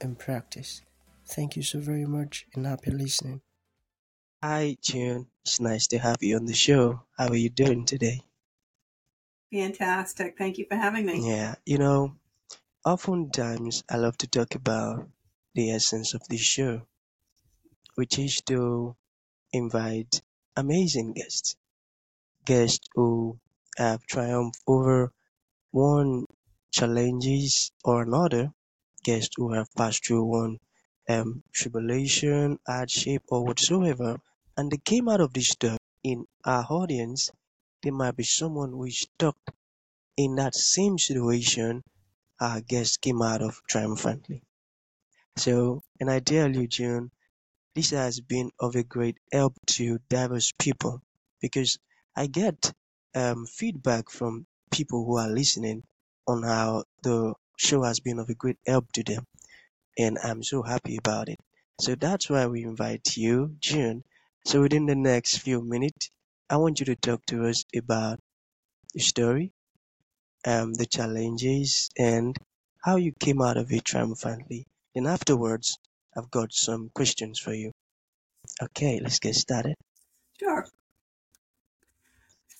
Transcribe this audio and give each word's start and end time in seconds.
and 0.00 0.18
practice. 0.18 0.82
Thank 1.26 1.56
you 1.56 1.62
so 1.62 1.80
very 1.80 2.06
much 2.06 2.46
and 2.54 2.66
happy 2.66 2.90
listening. 2.90 3.42
Hi, 4.42 4.76
June. 4.82 5.30
It's 5.44 5.60
nice 5.60 5.86
to 5.88 5.98
have 5.98 6.22
you 6.22 6.36
on 6.36 6.46
the 6.46 6.54
show. 6.54 7.04
How 7.16 7.28
are 7.28 7.36
you 7.36 7.50
doing 7.50 7.84
today? 7.84 8.22
Fantastic. 9.52 10.38
Thank 10.38 10.56
you 10.58 10.66
for 10.68 10.76
having 10.76 11.04
me. 11.06 11.20
Yeah, 11.20 11.56
you 11.66 11.76
know, 11.78 12.16
oftentimes 12.84 13.84
I 13.90 13.96
love 13.98 14.16
to 14.18 14.28
talk 14.28 14.54
about 14.54 15.08
the 15.54 15.72
essence 15.72 16.14
of 16.14 16.22
this 16.28 16.40
show, 16.42 16.86
which 17.96 18.18
is 18.18 18.40
to 18.46 18.96
invite 19.52 20.22
amazing 20.56 21.14
guests, 21.14 21.56
guests 22.44 22.88
who 22.94 23.40
have 23.78 24.06
triumphed 24.06 24.60
over 24.66 25.12
one 25.72 26.26
challenges 26.72 27.72
or 27.84 28.02
another, 28.02 28.52
guests 29.02 29.34
who 29.36 29.52
have 29.52 29.74
passed 29.74 30.06
through 30.06 30.24
one 30.24 30.58
um, 31.08 31.42
tribulation, 31.52 32.58
hardship, 32.66 33.22
or 33.28 33.44
whatsoever, 33.44 34.20
and 34.56 34.70
they 34.70 34.78
came 34.78 35.08
out 35.08 35.20
of 35.20 35.32
this 35.32 35.48
stuff 35.50 35.78
in 36.04 36.26
our 36.44 36.64
audience, 36.70 37.30
there 37.82 37.92
might 37.92 38.16
be 38.16 38.24
someone 38.24 38.70
who 38.70 38.84
is 38.84 39.00
stuck 39.00 39.36
in 40.16 40.36
that 40.36 40.54
same 40.54 40.98
situation 40.98 41.82
our 42.40 42.60
guest 42.60 43.00
came 43.00 43.22
out 43.22 43.42
of 43.42 43.60
triumphantly. 43.68 44.42
So, 45.36 45.82
and 46.00 46.10
I 46.10 46.20
tell 46.20 46.54
you, 46.54 46.66
June, 46.68 47.10
this 47.74 47.90
has 47.90 48.20
been 48.20 48.50
of 48.60 48.76
a 48.76 48.84
great 48.84 49.18
help 49.32 49.54
to 49.78 49.98
diverse 50.08 50.52
people 50.58 51.02
because 51.40 51.78
I 52.16 52.26
get 52.26 52.72
um, 53.14 53.46
feedback 53.46 54.10
from 54.10 54.46
people 54.70 55.04
who 55.06 55.18
are 55.18 55.28
listening 55.30 55.84
on 56.26 56.42
how 56.42 56.84
the 57.02 57.34
show 57.58 57.82
has 57.82 58.00
been 58.00 58.18
of 58.18 58.30
a 58.30 58.34
great 58.34 58.58
help 58.66 58.90
to 58.92 59.02
them. 59.02 59.24
And 59.98 60.18
I'm 60.22 60.42
so 60.42 60.62
happy 60.62 60.96
about 60.96 61.28
it. 61.28 61.38
So 61.80 61.94
that's 61.94 62.30
why 62.30 62.46
we 62.46 62.62
invite 62.62 63.16
you, 63.16 63.56
June. 63.58 64.04
So 64.46 64.62
within 64.62 64.86
the 64.86 64.94
next 64.94 65.38
few 65.38 65.60
minutes, 65.62 66.10
I 66.48 66.56
want 66.56 66.80
you 66.80 66.86
to 66.86 66.96
talk 66.96 67.26
to 67.26 67.46
us 67.46 67.64
about 67.76 68.20
the 68.94 69.00
story, 69.00 69.52
um, 70.46 70.72
the 70.72 70.86
challenges, 70.86 71.90
and 71.98 72.36
how 72.82 72.96
you 72.96 73.12
came 73.12 73.42
out 73.42 73.56
of 73.56 73.70
it 73.72 73.84
triumphantly. 73.84 74.66
And 74.94 75.06
afterwards, 75.06 75.78
I've 76.16 76.30
got 76.30 76.52
some 76.52 76.90
questions 76.94 77.38
for 77.38 77.52
you. 77.52 77.72
Okay, 78.62 79.00
let's 79.02 79.18
get 79.18 79.34
started. 79.34 79.74
Sure. 80.38 80.66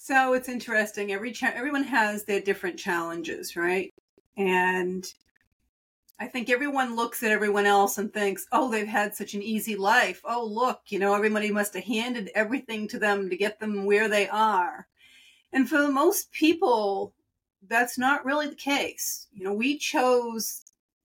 So 0.01 0.33
it's 0.33 0.49
interesting. 0.49 1.13
Every 1.13 1.33
cha- 1.33 1.53
everyone 1.55 1.85
has 1.85 2.25
their 2.25 2.41
different 2.41 2.79
challenges, 2.79 3.57
right? 3.57 3.93
And 4.39 5.05
I 6.19 6.29
think 6.29 6.49
everyone 6.49 6.97
looks 6.97 7.23
at 7.23 7.31
everyone 7.31 7.67
else 7.67 7.99
and 7.99 8.13
thinks, 8.13 8.47
"Oh, 8.53 8.71
they've 8.71 8.87
had 8.87 9.15
such 9.15 9.35
an 9.35 9.43
easy 9.43 9.77
life. 9.77 10.21
Oh, 10.25 10.45
look, 10.45 10.83
you 10.87 10.99
know, 10.99 11.15
everybody 11.15 11.51
must 11.51 11.75
have 11.75 11.85
handed 11.85 12.31
everything 12.35 12.89
to 12.89 12.99
them 12.99 13.29
to 13.29 13.37
get 13.37 13.61
them 13.61 13.85
where 13.85 14.09
they 14.09 14.29
are." 14.29 14.87
And 15.53 15.69
for 15.69 15.79
the 15.79 15.91
most 15.91 16.33
people, 16.33 17.15
that's 17.63 17.99
not 17.99 18.25
really 18.25 18.49
the 18.49 18.55
case. 18.55 19.27
You 19.33 19.45
know, 19.45 19.53
we 19.53 19.77
chose 19.77 20.65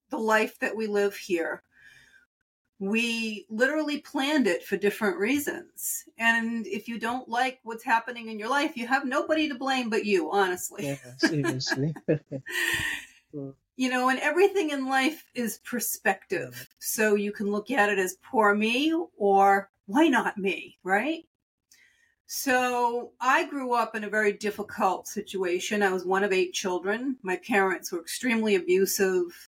the 0.10 0.20
life 0.20 0.60
that 0.60 0.76
we 0.76 0.88
live 0.88 1.16
here 1.16 1.64
we 2.84 3.46
literally 3.50 4.00
planned 4.00 4.46
it 4.46 4.64
for 4.66 4.76
different 4.76 5.18
reasons. 5.18 6.04
And 6.18 6.68
if 6.68 6.88
you 6.90 7.00
don't 7.00 7.30
like 7.30 7.60
what's 7.64 7.84
happening 7.84 8.28
in 8.28 8.38
your 8.38 8.50
life, 8.50 8.76
you 8.76 8.88
have 8.88 9.06
nobody 9.06 9.48
to 9.48 9.56
blame 9.56 9.90
but 9.90 10.06
you, 10.06 10.30
honestly. 10.32 10.86
Yeah, 10.86 10.96
seriously. 11.18 11.96
you 13.76 13.90
know, 13.90 14.10
and 14.10 14.20
everything 14.20 14.70
in 14.70 14.88
life 14.88 15.26
is 15.34 15.60
perspective. 15.60 16.68
So 16.80 17.16
you 17.16 17.32
can 17.32 17.52
look 17.52 17.72
at 17.72 17.90
it 17.90 18.00
as 18.00 18.18
poor 18.24 18.54
me 18.54 18.94
or 19.18 19.70
why 19.88 20.08
not 20.08 20.38
me, 20.38 20.78
right? 20.84 21.24
So 22.26 23.12
I 23.20 23.48
grew 23.48 23.74
up 23.74 23.96
in 23.96 24.04
a 24.04 24.10
very 24.10 24.34
difficult 24.34 25.08
situation. 25.08 25.84
I 25.84 25.92
was 25.92 26.06
one 26.06 26.24
of 26.24 26.32
eight 26.32 26.54
children. 26.54 27.18
My 27.22 27.36
parents 27.38 27.92
were 27.92 28.00
extremely 28.00 28.56
abusive. 28.56 29.50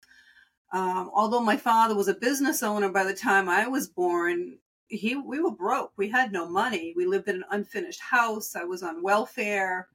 Um, 0.72 1.12
although 1.14 1.42
my 1.42 1.58
father 1.58 1.96
was 1.96 2.08
a 2.08 2.14
business 2.14 2.64
owner 2.64 2.90
by 2.90 3.04
the 3.04 3.14
time 3.14 3.50
I 3.50 3.68
was 3.68 3.88
born, 3.88 4.58
he 4.88 5.16
we 5.16 5.40
were 5.42 5.52
broke. 5.52 5.92
We 5.98 6.10
had 6.10 6.32
no 6.32 6.48
money. 6.48 6.94
We 6.96 7.06
lived 7.06 7.28
in 7.28 7.38
an 7.38 7.46
unfinished 7.52 8.02
house. 8.02 8.56
I 8.56 8.64
was 8.64 8.84
on 8.84 9.04
welfare. 9.04 9.88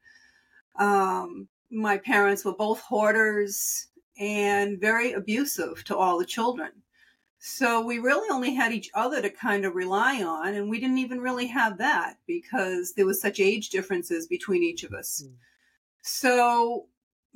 Um, 0.79 1.49
my 1.71 1.99
parents 1.99 2.45
were 2.45 2.55
both 2.55 2.81
hoarders 2.81 3.89
and 4.19 4.81
very 4.81 5.13
abusive 5.13 5.85
to 5.85 5.97
all 5.97 6.19
the 6.19 6.27
children. 6.27 6.71
So 7.39 7.85
we 7.85 7.99
really 7.99 8.29
only 8.31 8.55
had 8.55 8.73
each 8.73 8.91
other 8.95 9.21
to 9.23 9.31
kind 9.31 9.65
of 9.65 9.75
rely 9.75 10.23
on, 10.23 10.55
and 10.55 10.69
we 10.69 10.81
didn't 10.81 10.99
even 10.99 11.21
really 11.21 11.47
have 11.47 11.79
that 11.79 12.19
because 12.27 12.95
there 12.95 13.07
was 13.07 13.21
such 13.21 13.41
age 13.41 13.69
differences 13.69 14.27
between 14.27 14.63
each 14.63 14.85
of 14.85 14.93
us. 14.93 15.23
Mm. 15.25 15.35
So 16.03 16.87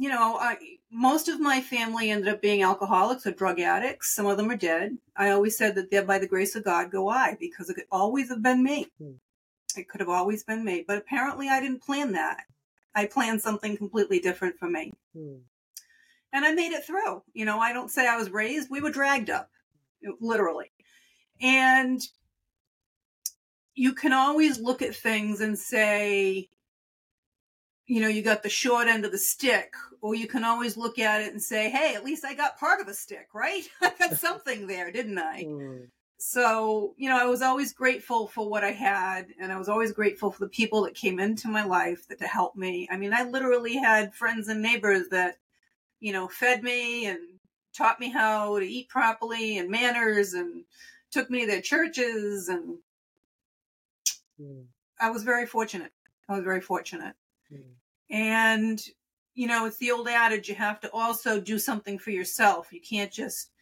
you 0.00 0.08
know, 0.08 0.38
I, 0.40 0.56
most 0.90 1.28
of 1.28 1.40
my 1.40 1.60
family 1.60 2.10
ended 2.10 2.32
up 2.32 2.40
being 2.40 2.62
alcoholics 2.62 3.26
or 3.26 3.32
drug 3.32 3.60
addicts. 3.60 4.14
Some 4.14 4.24
of 4.24 4.38
them 4.38 4.50
are 4.50 4.56
dead. 4.56 4.96
I 5.14 5.28
always 5.28 5.58
said 5.58 5.74
that 5.74 5.90
there, 5.90 6.02
by 6.04 6.18
the 6.18 6.26
grace 6.26 6.56
of 6.56 6.64
God, 6.64 6.90
go 6.90 7.10
I, 7.10 7.36
because 7.38 7.68
it 7.68 7.74
could 7.74 7.84
always 7.92 8.30
have 8.30 8.42
been 8.42 8.64
me. 8.64 8.86
Hmm. 8.98 9.12
It 9.76 9.90
could 9.90 10.00
have 10.00 10.08
always 10.08 10.42
been 10.42 10.64
me. 10.64 10.86
But 10.88 10.96
apparently, 10.96 11.50
I 11.50 11.60
didn't 11.60 11.82
plan 11.82 12.12
that. 12.12 12.44
I 12.94 13.06
planned 13.06 13.42
something 13.42 13.76
completely 13.76 14.20
different 14.20 14.58
for 14.58 14.68
me. 14.68 14.92
Hmm. 15.14 15.36
And 16.32 16.44
I 16.44 16.52
made 16.52 16.72
it 16.72 16.84
through. 16.84 17.22
You 17.32 17.44
know, 17.44 17.58
I 17.58 17.72
don't 17.72 17.90
say 17.90 18.06
I 18.06 18.16
was 18.16 18.30
raised, 18.30 18.70
we 18.70 18.80
were 18.80 18.90
dragged 18.90 19.30
up, 19.30 19.50
literally. 20.20 20.70
And 21.40 22.00
you 23.74 23.94
can 23.94 24.12
always 24.12 24.60
look 24.60 24.82
at 24.82 24.94
things 24.94 25.40
and 25.40 25.58
say, 25.58 26.48
you 27.86 28.00
know, 28.00 28.08
you 28.08 28.22
got 28.22 28.42
the 28.42 28.48
short 28.48 28.86
end 28.86 29.04
of 29.04 29.10
the 29.10 29.18
stick, 29.18 29.74
or 30.00 30.14
you 30.14 30.28
can 30.28 30.44
always 30.44 30.76
look 30.76 30.98
at 30.98 31.22
it 31.22 31.32
and 31.32 31.42
say, 31.42 31.70
hey, 31.70 31.94
at 31.94 32.04
least 32.04 32.24
I 32.24 32.34
got 32.34 32.58
part 32.58 32.80
of 32.80 32.88
a 32.88 32.94
stick, 32.94 33.28
right? 33.34 33.62
I 33.82 33.92
got 33.98 34.16
something 34.18 34.66
there, 34.66 34.92
didn't 34.92 35.18
I? 35.18 35.44
Mm. 35.44 35.88
So, 36.22 36.94
you 36.98 37.08
know, 37.08 37.18
I 37.18 37.24
was 37.24 37.40
always 37.40 37.72
grateful 37.72 38.26
for 38.26 38.46
what 38.46 38.62
I 38.62 38.72
had, 38.72 39.28
and 39.40 39.50
I 39.50 39.56
was 39.56 39.70
always 39.70 39.90
grateful 39.90 40.30
for 40.30 40.40
the 40.40 40.50
people 40.50 40.82
that 40.82 40.92
came 40.92 41.18
into 41.18 41.48
my 41.48 41.64
life 41.64 42.06
that 42.08 42.18
to 42.18 42.26
help 42.26 42.56
me. 42.56 42.86
I 42.90 42.98
mean, 42.98 43.14
I 43.14 43.24
literally 43.24 43.74
had 43.74 44.14
friends 44.14 44.48
and 44.48 44.60
neighbors 44.60 45.08
that, 45.08 45.38
you 45.98 46.12
know, 46.12 46.28
fed 46.28 46.62
me 46.62 47.06
and 47.06 47.20
taught 47.74 48.00
me 48.00 48.10
how 48.10 48.58
to 48.58 48.66
eat 48.66 48.90
properly 48.90 49.56
and 49.56 49.70
manners 49.70 50.34
and 50.34 50.64
took 51.10 51.30
me 51.30 51.40
to 51.40 51.46
their 51.46 51.62
churches 51.62 52.50
and 52.50 52.76
mm. 54.38 54.64
I 55.00 55.10
was 55.10 55.22
very 55.22 55.46
fortunate. 55.46 55.92
I 56.28 56.34
was 56.34 56.44
very 56.44 56.60
fortunate. 56.60 57.14
Mm. 57.50 57.62
And, 58.10 58.84
you 59.34 59.46
know, 59.46 59.64
it's 59.64 59.78
the 59.78 59.90
old 59.90 60.06
adage 60.06 60.50
you 60.50 60.54
have 60.56 60.80
to 60.80 60.90
also 60.92 61.40
do 61.40 61.58
something 61.58 61.98
for 61.98 62.10
yourself. 62.10 62.72
You 62.72 62.80
can't 62.82 63.10
just, 63.10 63.52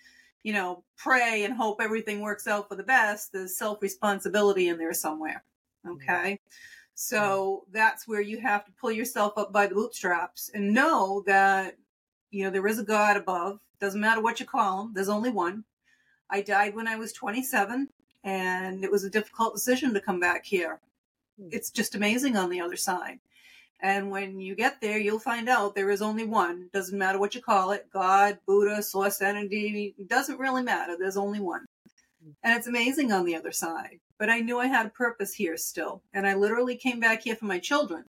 you 0.49 0.55
know, 0.55 0.83
pray 0.97 1.45
and 1.45 1.53
hope 1.53 1.79
everything 1.79 2.23
works 2.23 2.47
out 2.47 2.71
for 2.71 2.75
the 2.75 2.83
best. 2.83 3.35
There's 3.35 3.59
self 3.59 3.83
responsibility 3.83 4.69
in 4.69 4.79
there 4.79 4.95
somewhere. 4.95 5.45
Okay. 5.87 6.41
So 6.95 7.67
that's 7.71 8.09
where 8.09 8.23
you 8.23 8.41
have 8.41 8.65
to 8.65 8.73
pull 8.81 8.91
yourself 8.91 9.35
up 9.37 9.53
by 9.53 9.67
the 9.67 9.75
bootstraps 9.75 10.51
and 10.55 10.73
know 10.73 11.23
that, 11.27 11.77
you 12.31 12.45
know, 12.45 12.51
there 12.51 12.67
is 12.67 12.79
a 12.79 12.83
God 12.83 13.19
above. 13.19 13.61
Doesn't 13.79 14.01
matter 14.01 14.23
what 14.23 14.41
you 14.41 14.47
call 14.47 14.85
him, 14.85 14.95
there's 14.95 15.11
only 15.11 15.29
one. 15.29 15.65
I 16.31 16.41
died 16.41 16.75
when 16.75 16.89
I 16.89 16.97
was 16.97 17.13
27, 17.13 17.87
and 18.25 18.83
it 18.83 18.91
was 18.91 19.05
a 19.05 19.11
difficult 19.11 19.53
decision 19.53 19.93
to 19.93 20.01
come 20.01 20.19
back 20.19 20.47
here. 20.47 20.81
Hmm. 21.39 21.49
It's 21.53 21.71
just 21.71 21.95
amazing 21.95 22.39
on 22.39 22.49
the 22.49 22.63
other 22.63 22.77
side. 22.77 23.19
And 23.81 24.11
when 24.11 24.41
you 24.41 24.57
get 24.57 24.81
there, 24.81 24.99
you'll 24.99 25.21
find 25.21 25.49
out 25.49 25.75
there 25.75 25.91
is 25.91 26.03
only 26.03 26.25
one. 26.25 26.69
Doesn't 26.73 26.99
matter 26.99 27.19
what 27.19 27.35
you 27.35 27.41
call 27.41 27.71
it 27.71 27.87
God, 27.93 28.39
Buddha, 28.47 28.83
Source 28.83 29.23
Entity, 29.23 29.95
doesn't 30.07 30.39
really 30.39 30.63
matter. 30.63 30.97
There's 30.99 31.17
only 31.17 31.41
one. 31.41 31.65
And 32.43 32.57
it's 32.57 32.67
amazing 32.67 33.13
on 33.13 33.25
the 33.25 33.37
other 33.37 33.53
side. 33.53 34.01
But 34.19 34.31
I 34.31 34.41
knew 34.41 34.59
I 34.59 34.67
had 34.67 34.87
a 34.87 34.91
purpose 34.91 35.33
here 35.33 35.57
still. 35.57 36.03
And 36.13 36.27
I 36.27 36.35
literally 36.35 36.77
came 36.77 36.99
back 36.99 37.23
here 37.23 37.37
for 37.37 37.45
my 37.45 37.61
children. 37.61 38.05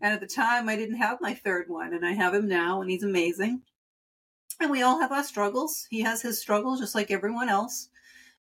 And 0.00 0.12
at 0.12 0.20
the 0.20 0.26
time, 0.26 0.68
I 0.68 0.76
didn't 0.76 0.96
have 0.96 1.20
my 1.20 1.32
third 1.32 1.68
one, 1.68 1.94
and 1.94 2.04
I 2.04 2.12
have 2.12 2.34
him 2.34 2.48
now, 2.48 2.80
and 2.80 2.90
he's 2.90 3.04
amazing. 3.04 3.62
And 4.58 4.68
we 4.68 4.82
all 4.82 5.00
have 5.00 5.12
our 5.12 5.22
struggles. 5.22 5.86
He 5.90 6.00
has 6.00 6.20
his 6.20 6.40
struggles 6.40 6.80
just 6.80 6.96
like 6.96 7.12
everyone 7.12 7.48
else, 7.48 7.88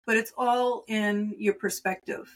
but 0.06 0.18
it's 0.18 0.34
all 0.38 0.84
in 0.88 1.34
your 1.40 1.56
perspective. 1.56 2.32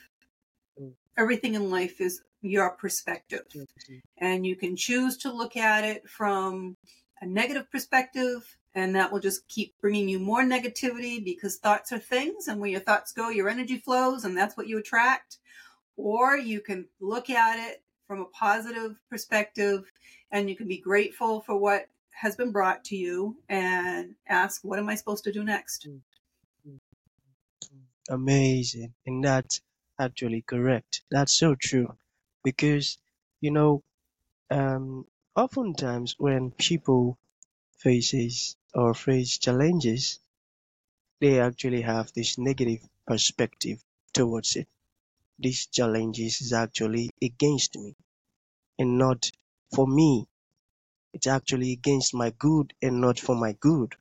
Mm. 0.79 0.93
Everything 1.17 1.53
in 1.53 1.69
life 1.69 2.01
is 2.01 2.21
your 2.41 2.71
perspective. 2.71 3.45
Mm-hmm. 3.55 3.97
And 4.17 4.45
you 4.45 4.55
can 4.55 4.75
choose 4.75 5.17
to 5.17 5.31
look 5.31 5.55
at 5.57 5.83
it 5.83 6.09
from 6.09 6.75
a 7.21 7.25
negative 7.25 7.69
perspective, 7.71 8.57
and 8.73 8.95
that 8.95 9.11
will 9.11 9.19
just 9.19 9.47
keep 9.47 9.73
bringing 9.81 10.09
you 10.09 10.19
more 10.19 10.43
negativity 10.43 11.23
because 11.23 11.57
thoughts 11.57 11.91
are 11.91 11.99
things, 11.99 12.47
and 12.47 12.59
where 12.59 12.69
your 12.69 12.79
thoughts 12.79 13.11
go, 13.11 13.29
your 13.29 13.49
energy 13.49 13.77
flows, 13.77 14.25
and 14.25 14.35
that's 14.35 14.57
what 14.57 14.67
you 14.67 14.77
attract. 14.77 15.37
Or 15.97 16.35
you 16.35 16.61
can 16.61 16.87
look 16.99 17.29
at 17.29 17.59
it 17.69 17.83
from 18.07 18.21
a 18.21 18.25
positive 18.25 18.99
perspective, 19.09 19.91
and 20.31 20.49
you 20.49 20.55
can 20.55 20.67
be 20.67 20.79
grateful 20.79 21.41
for 21.41 21.57
what 21.57 21.87
has 22.11 22.35
been 22.35 22.51
brought 22.51 22.83
to 22.85 22.95
you 22.95 23.37
and 23.49 24.15
ask, 24.27 24.63
what 24.63 24.79
am 24.79 24.89
I 24.89 24.95
supposed 24.95 25.23
to 25.25 25.31
do 25.31 25.43
next? 25.43 25.87
Mm-hmm. 25.87 26.77
Amazing. 28.09 28.93
And 29.05 29.23
that's 29.23 29.61
actually 29.99 30.41
correct. 30.41 31.03
That's 31.11 31.33
so 31.33 31.55
true. 31.55 31.95
Because, 32.43 32.97
you 33.41 33.51
know, 33.51 33.83
um, 34.51 35.07
oftentimes 35.35 36.15
when 36.19 36.51
people 36.51 37.17
faces 37.79 38.57
or 38.73 38.93
face 38.95 39.37
challenges, 39.39 40.19
they 41.21 41.39
actually 41.39 41.81
have 41.81 42.11
this 42.13 42.37
negative 42.37 42.81
perspective 43.07 43.81
towards 44.13 44.57
it. 44.57 44.67
This 45.39 45.67
challenges 45.67 46.41
is 46.41 46.53
actually 46.53 47.11
against 47.21 47.77
me 47.77 47.95
and 48.79 48.97
not 48.97 49.31
for 49.75 49.87
me. 49.87 50.27
It's 51.13 51.27
actually 51.27 51.73
against 51.73 52.13
my 52.13 52.31
good 52.31 52.73
and 52.81 53.01
not 53.01 53.19
for 53.19 53.35
my 53.35 53.53
good. 53.53 53.95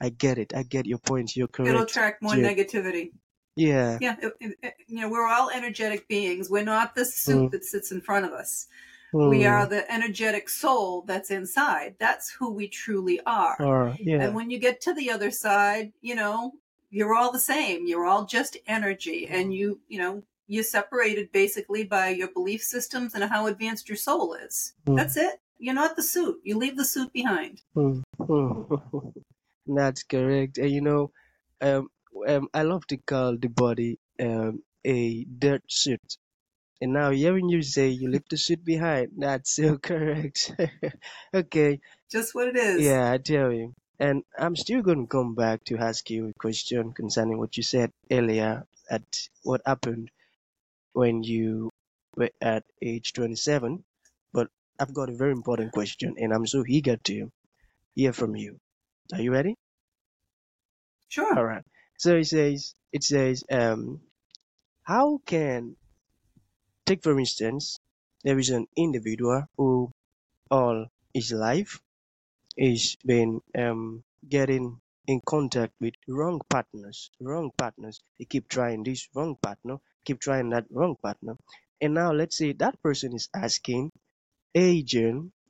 I 0.00 0.10
get 0.10 0.38
it. 0.38 0.54
I 0.54 0.62
get 0.64 0.86
your 0.86 0.98
point. 0.98 1.36
You're 1.36 1.48
correct. 1.48 1.70
It'll 1.70 1.84
attract 1.84 2.22
more 2.22 2.34
Yeah. 2.34 2.48
negativity. 2.48 3.12
Yeah. 3.56 3.98
Yeah, 4.00 4.16
it- 4.20 4.36
it- 4.40 4.58
it- 4.62 4.74
you 4.86 5.00
know, 5.00 5.08
we're 5.08 5.26
all 5.26 5.50
energetic 5.50 6.06
beings. 6.08 6.48
We're 6.50 6.64
not 6.64 6.94
the 6.94 7.04
suit 7.04 7.48
Mm. 7.48 7.50
that 7.52 7.64
sits 7.64 7.90
in 7.90 8.00
front 8.02 8.26
of 8.26 8.32
us. 8.32 8.68
We 9.12 9.42
Hmm. 9.42 9.48
are 9.48 9.66
the 9.66 9.90
energetic 9.90 10.48
soul 10.50 11.02
that's 11.02 11.30
inside. 11.30 11.94
That's 11.98 12.28
who 12.30 12.50
we 12.52 12.68
truly 12.68 13.20
are. 13.24 13.56
Or 13.60 13.96
yeah. 13.98 14.22
And 14.22 14.34
when 14.34 14.50
you 14.50 14.58
get 14.58 14.80
to 14.82 14.92
the 14.92 15.10
other 15.10 15.30
side, 15.30 15.92
you 16.02 16.14
know, 16.14 16.52
you're 16.90 17.14
all 17.14 17.32
the 17.32 17.38
same. 17.40 17.86
You're 17.86 18.04
all 18.04 18.26
just 18.26 18.58
energy. 18.66 19.26
And 19.26 19.54
you, 19.54 19.80
you 19.88 19.98
know, 19.98 20.22
you're 20.48 20.64
separated 20.64 21.32
basically 21.32 21.84
by 21.84 22.10
your 22.10 22.28
belief 22.28 22.62
systems 22.62 23.14
and 23.14 23.24
how 23.24 23.46
advanced 23.46 23.88
your 23.88 23.96
soul 23.96 24.34
is. 24.34 24.74
Mm. 24.86 24.96
That's 24.96 25.16
it. 25.16 25.40
You're 25.58 25.74
not 25.74 25.96
the 25.96 26.02
suit. 26.02 26.38
You 26.44 26.58
leave 26.58 26.76
the 26.76 26.84
suit 26.84 27.10
behind. 27.12 27.62
Hmm. 27.74 28.00
That's 29.66 30.02
correct. 30.02 30.58
And 30.58 30.70
you 30.70 30.80
know, 30.82 31.10
um, 31.62 31.88
um, 32.28 32.48
I 32.54 32.62
love 32.62 32.86
to 32.88 32.96
call 32.96 33.36
the 33.36 33.48
body 33.48 33.98
um, 34.20 34.62
a 34.84 35.24
dirt 35.24 35.62
suit. 35.70 36.16
And 36.80 36.92
now 36.92 37.10
hearing 37.10 37.48
you 37.48 37.62
say 37.62 37.88
you 37.88 38.08
leave 38.10 38.28
the 38.30 38.36
suit 38.36 38.64
behind, 38.64 39.12
that's 39.18 39.54
so 39.54 39.78
correct. 39.90 40.52
okay, 41.34 41.80
Just 42.10 42.34
what 42.34 42.48
it 42.48 42.56
is. 42.56 42.82
yeah, 42.82 43.10
I 43.12 43.18
tell 43.18 43.52
you. 43.52 43.72
And 43.98 44.24
I'm 44.38 44.56
still 44.56 44.82
going 44.82 45.02
to 45.02 45.06
come 45.08 45.34
back 45.34 45.64
to 45.64 45.78
ask 45.78 46.10
you 46.10 46.28
a 46.28 46.32
question 46.38 46.92
concerning 46.92 47.38
what 47.38 47.56
you 47.56 47.62
said 47.62 47.90
earlier 48.10 48.64
at 48.90 49.28
what 49.42 49.62
happened 49.64 50.10
when 50.92 51.22
you 51.22 51.70
were 52.16 52.30
at 52.40 52.64
age 52.82 53.12
27. 53.14 53.84
But 54.32 54.48
I've 54.78 54.92
got 54.94 55.08
a 55.08 55.16
very 55.16 55.32
important 55.32 55.72
question, 55.72 56.16
and 56.18 56.32
I'm 56.32 56.46
so 56.46 56.64
eager 56.68 56.96
to 56.96 57.30
hear 57.94 58.12
from 58.12 58.36
you. 58.36 58.58
Are 59.12 59.20
you 59.20 59.32
ready? 59.32 59.56
Sure. 61.08 61.36
All 61.38 61.44
right. 61.44 61.64
So 61.98 62.16
it 62.16 62.26
says, 62.26 62.74
it 62.92 63.04
says, 63.04 63.44
um, 63.50 64.00
how 64.84 65.20
can, 65.26 65.76
take 66.86 67.02
for 67.02 67.18
instance, 67.18 67.78
there 68.24 68.38
is 68.38 68.50
an 68.50 68.66
individual 68.76 69.44
who 69.56 69.92
all 70.50 70.86
his 71.14 71.32
life 71.32 71.80
is 72.56 72.96
been 73.04 73.40
um, 73.58 74.04
getting 74.28 74.80
in 75.06 75.20
contact 75.26 75.74
with 75.80 75.94
wrong 76.08 76.40
partners, 76.50 77.10
wrong 77.20 77.50
partners. 77.56 78.00
They 78.18 78.24
keep 78.26 78.48
trying 78.48 78.84
this 78.84 79.08
wrong 79.14 79.36
partner, 79.42 79.78
keep 80.04 80.20
trying 80.20 80.50
that 80.50 80.66
wrong 80.70 80.96
partner. 81.02 81.36
And 81.80 81.94
now 81.94 82.12
let's 82.12 82.36
say 82.38 82.52
that 82.54 82.82
person 82.82 83.14
is 83.14 83.28
asking, 83.34 83.92
hey, 84.54 84.84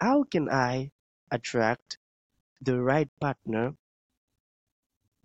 how 0.00 0.24
can 0.24 0.48
I 0.50 0.90
attract 1.30 1.98
the 2.62 2.80
right 2.80 3.08
partner 3.20 3.74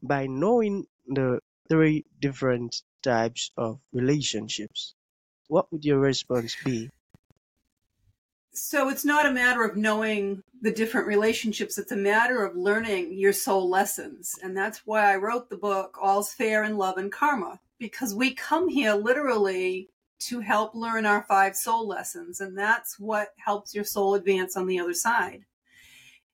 by 0.04 0.28
knowing 0.28 0.86
the 1.14 1.40
three 1.70 2.06
different 2.20 2.82
types 3.04 3.52
of 3.58 3.80
relationships, 3.94 4.94
what 5.48 5.72
would 5.72 5.86
your 5.86 6.00
response 6.00 6.56
be? 6.64 6.90
So 8.54 8.90
it's 8.90 9.06
not 9.06 9.26
a 9.26 9.32
matter 9.32 9.64
of 9.64 9.78
knowing 9.78 10.44
the 10.62 10.72
different 10.72 11.08
relationships. 11.08 11.78
It's 11.78 11.94
a 11.94 11.98
matter 11.98 12.46
of 12.46 12.56
learning 12.56 13.14
your 13.14 13.34
soul 13.34 13.70
lessons. 13.70 14.38
And 14.44 14.56
that's 14.56 14.86
why 14.86 15.12
I 15.12 15.16
wrote 15.16 15.50
the 15.50 15.58
book, 15.58 15.98
All's 16.02 16.34
Fair 16.34 16.64
in 16.66 16.78
Love 16.78 16.98
and 16.98 17.12
Karma, 17.12 17.60
because 17.80 18.14
we 18.14 18.34
come 18.34 18.68
here 18.68 18.94
literally 18.94 19.90
to 20.20 20.42
help 20.42 20.76
learn 20.76 21.06
our 21.06 21.24
five 21.24 21.56
soul 21.56 21.88
lessons. 21.88 22.42
And 22.42 22.58
that's 22.58 23.00
what 23.00 23.30
helps 23.38 23.74
your 23.74 23.86
soul 23.86 24.16
advance 24.16 24.58
on 24.58 24.68
the 24.68 24.80
other 24.80 24.94
side. 24.94 25.46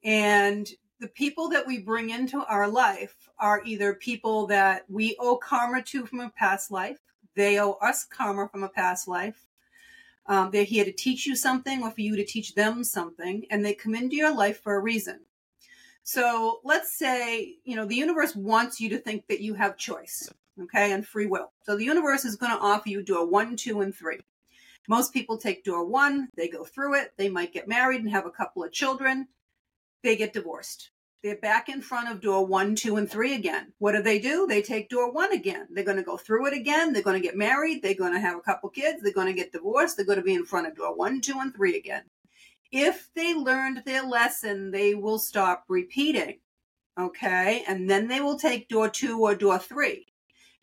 And 0.03 0.67
the 0.99 1.07
people 1.07 1.49
that 1.49 1.67
we 1.67 1.79
bring 1.79 2.09
into 2.09 2.43
our 2.45 2.67
life 2.67 3.29
are 3.39 3.61
either 3.63 3.93
people 3.93 4.47
that 4.47 4.85
we 4.89 5.15
owe 5.19 5.37
karma 5.37 5.81
to 5.83 6.05
from 6.05 6.21
a 6.21 6.29
past 6.31 6.71
life, 6.71 6.99
they 7.35 7.59
owe 7.59 7.73
us 7.73 8.03
karma 8.03 8.47
from 8.49 8.63
a 8.63 8.69
past 8.69 9.07
life. 9.07 9.45
Um, 10.25 10.49
they're 10.51 10.63
here 10.63 10.83
to 10.85 10.91
teach 10.91 11.25
you 11.25 11.35
something 11.35 11.83
or 11.83 11.91
for 11.91 12.01
you 12.01 12.15
to 12.15 12.25
teach 12.25 12.55
them 12.55 12.83
something, 12.83 13.45
and 13.49 13.63
they 13.63 13.73
come 13.73 13.95
into 13.95 14.15
your 14.15 14.35
life 14.35 14.61
for 14.61 14.75
a 14.75 14.81
reason. 14.81 15.21
So 16.03 16.61
let's 16.63 16.97
say, 16.97 17.57
you 17.63 17.75
know, 17.75 17.85
the 17.85 17.95
universe 17.95 18.35
wants 18.35 18.79
you 18.79 18.89
to 18.89 18.97
think 18.97 19.27
that 19.27 19.41
you 19.41 19.53
have 19.53 19.77
choice, 19.77 20.29
okay, 20.63 20.93
and 20.93 21.05
free 21.05 21.27
will. 21.27 21.51
So 21.63 21.77
the 21.77 21.85
universe 21.85 22.25
is 22.25 22.35
going 22.35 22.51
to 22.51 22.61
offer 22.61 22.89
you 22.89 23.03
door 23.03 23.27
one, 23.27 23.55
two, 23.55 23.81
and 23.81 23.93
three. 23.93 24.19
Most 24.89 25.13
people 25.13 25.37
take 25.37 25.63
door 25.63 25.85
one, 25.85 26.29
they 26.35 26.47
go 26.47 26.63
through 26.63 26.95
it, 26.95 27.11
they 27.17 27.29
might 27.29 27.53
get 27.53 27.67
married 27.67 28.01
and 28.01 28.09
have 28.09 28.25
a 28.25 28.31
couple 28.31 28.63
of 28.63 28.71
children, 28.71 29.27
they 30.07 30.15
get 30.15 30.33
divorced. 30.33 30.91
They're 31.21 31.35
back 31.35 31.67
in 31.67 31.81
front 31.81 32.09
of 32.09 32.21
door 32.21 32.45
one, 32.45 32.75
two, 32.75 32.95
and 32.95 33.09
three 33.09 33.33
again. 33.35 33.73
What 33.79 33.91
do 33.91 34.01
they 34.01 34.19
do? 34.19 34.47
They 34.47 34.61
take 34.61 34.87
door 34.87 35.11
one 35.11 35.33
again. 35.33 35.67
They're 35.69 35.83
going 35.83 35.97
to 35.97 36.03
go 36.03 36.15
through 36.15 36.47
it 36.47 36.53
again. 36.53 36.93
They're 36.93 37.01
going 37.01 37.21
to 37.21 37.27
get 37.27 37.35
married. 37.35 37.81
They're 37.81 37.93
going 37.93 38.13
to 38.13 38.19
have 38.19 38.37
a 38.37 38.41
couple 38.41 38.69
kids. 38.69 39.01
They're 39.03 39.11
going 39.11 39.27
to 39.27 39.33
get 39.33 39.51
divorced. 39.51 39.97
They're 39.97 40.05
going 40.05 40.19
to 40.19 40.23
be 40.23 40.35
in 40.35 40.45
front 40.45 40.67
of 40.67 40.75
door 40.75 40.95
one, 40.95 41.19
two, 41.19 41.39
and 41.39 41.53
three 41.53 41.75
again. 41.75 42.03
If 42.71 43.09
they 43.15 43.33
learned 43.33 43.83
their 43.85 44.03
lesson, 44.03 44.71
they 44.71 44.95
will 44.95 45.19
stop 45.19 45.65
repeating. 45.67 46.39
Okay. 46.97 47.65
And 47.67 47.89
then 47.89 48.07
they 48.07 48.21
will 48.21 48.39
take 48.39 48.69
door 48.69 48.89
two 48.89 49.19
or 49.19 49.35
door 49.35 49.59
three. 49.59 50.05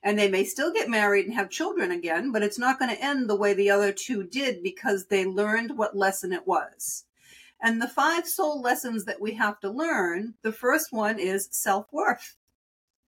And 0.03 0.19
they 0.19 0.31
may 0.31 0.45
still 0.45 0.73
get 0.73 0.89
married 0.89 1.27
and 1.27 1.35
have 1.35 1.51
children 1.51 1.91
again, 1.91 2.33
but 2.33 2.43
it's 2.43 2.59
not 2.59 2.79
going 2.79 2.95
to 2.95 3.05
end 3.05 3.29
the 3.29 3.37
way 3.37 3.53
the 3.53 3.71
other 3.71 3.93
two 3.93 4.25
did 4.25 4.63
because 4.63 5.07
they 5.07 5.27
learned 5.27 5.77
what 5.77 5.97
lesson 5.97 6.33
it 6.33 6.47
was. 6.47 7.05
And 7.63 7.81
the 7.81 7.89
five 7.89 8.27
soul 8.27 8.61
lessons 8.61 9.05
that 9.05 9.21
we 9.21 9.35
have 9.35 9.61
to 9.61 9.71
learn, 9.71 10.35
the 10.43 10.53
first 10.53 10.93
one 10.93 11.19
is 11.19 11.49
self 11.51 11.87
worth. 11.93 12.37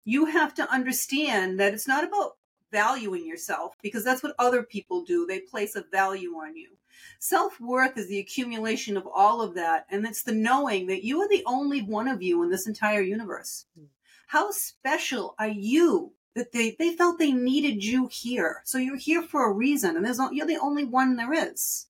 You 0.04 0.26
have 0.26 0.54
to 0.54 0.70
understand 0.70 1.60
that 1.60 1.74
it's 1.74 1.86
not 1.86 2.04
about 2.04 2.36
valuing 2.72 3.26
yourself 3.26 3.74
because 3.82 4.04
that's 4.04 4.22
what 4.22 4.34
other 4.38 4.62
people 4.62 5.04
do. 5.04 5.26
They 5.26 5.40
place 5.40 5.76
a 5.76 5.84
value 5.90 6.34
on 6.34 6.56
you. 6.56 6.70
Self 7.18 7.60
worth 7.60 7.96
is 7.96 8.08
the 8.08 8.18
accumulation 8.18 8.96
of 8.96 9.06
all 9.06 9.40
of 9.40 9.54
that. 9.54 9.86
And 9.90 10.04
it's 10.06 10.22
the 10.22 10.32
knowing 10.32 10.86
that 10.86 11.04
you 11.04 11.20
are 11.20 11.28
the 11.28 11.44
only 11.46 11.82
one 11.82 12.08
of 12.08 12.22
you 12.22 12.42
in 12.42 12.50
this 12.50 12.66
entire 12.66 13.02
universe. 13.02 13.66
Hmm. 13.78 13.86
How 14.26 14.50
special 14.50 15.34
are 15.38 15.48
you 15.48 16.12
that 16.34 16.52
they, 16.52 16.76
they 16.78 16.94
felt 16.94 17.18
they 17.18 17.32
needed 17.32 17.82
you 17.84 18.08
here? 18.12 18.62
So 18.64 18.78
you're 18.78 18.96
here 18.96 19.22
for 19.22 19.44
a 19.44 19.52
reason 19.52 19.96
and 19.96 20.04
there's, 20.04 20.20
you're 20.32 20.46
the 20.46 20.60
only 20.60 20.84
one 20.84 21.16
there 21.16 21.32
is. 21.32 21.86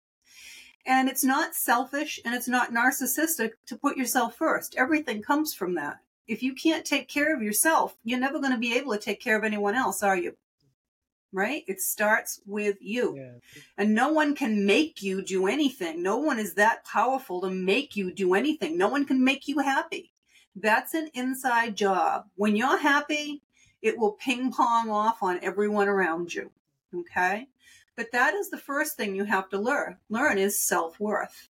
And 0.86 1.08
it's 1.08 1.24
not 1.24 1.54
selfish 1.54 2.20
and 2.24 2.34
it's 2.34 2.48
not 2.48 2.72
narcissistic 2.72 3.52
to 3.66 3.76
put 3.76 3.96
yourself 3.96 4.36
first. 4.36 4.74
Everything 4.76 5.22
comes 5.22 5.52
from 5.52 5.74
that. 5.74 5.98
If 6.26 6.42
you 6.42 6.54
can't 6.54 6.84
take 6.84 7.08
care 7.08 7.34
of 7.34 7.42
yourself, 7.42 7.96
you're 8.04 8.18
never 8.18 8.38
going 8.38 8.52
to 8.52 8.58
be 8.58 8.76
able 8.76 8.92
to 8.92 8.98
take 8.98 9.20
care 9.20 9.36
of 9.36 9.44
anyone 9.44 9.74
else, 9.74 10.02
are 10.02 10.16
you? 10.16 10.36
Right? 11.32 11.64
It 11.68 11.80
starts 11.80 12.40
with 12.46 12.78
you. 12.80 13.16
Yeah. 13.16 13.62
And 13.76 13.94
no 13.94 14.12
one 14.12 14.34
can 14.34 14.64
make 14.64 15.02
you 15.02 15.22
do 15.22 15.46
anything. 15.46 16.02
No 16.02 16.16
one 16.16 16.38
is 16.38 16.54
that 16.54 16.84
powerful 16.84 17.40
to 17.42 17.50
make 17.50 17.94
you 17.94 18.12
do 18.12 18.34
anything. 18.34 18.76
No 18.76 18.88
one 18.88 19.04
can 19.04 19.22
make 19.22 19.48
you 19.48 19.58
happy. 19.58 20.12
That's 20.56 20.94
an 20.94 21.10
inside 21.14 21.76
job. 21.76 22.26
When 22.34 22.56
you're 22.56 22.78
happy, 22.78 23.42
it 23.82 23.98
will 23.98 24.12
ping 24.12 24.52
pong 24.52 24.90
off 24.90 25.22
on 25.22 25.38
everyone 25.42 25.88
around 25.88 26.34
you. 26.34 26.50
Okay? 26.94 27.48
But 27.96 28.12
that 28.12 28.34
is 28.34 28.50
the 28.50 28.58
first 28.58 28.96
thing 28.96 29.14
you 29.14 29.24
have 29.24 29.48
to 29.50 29.58
learn. 29.58 29.98
Learn 30.08 30.38
is 30.38 30.58
self 30.60 30.98
worth. 31.00 31.48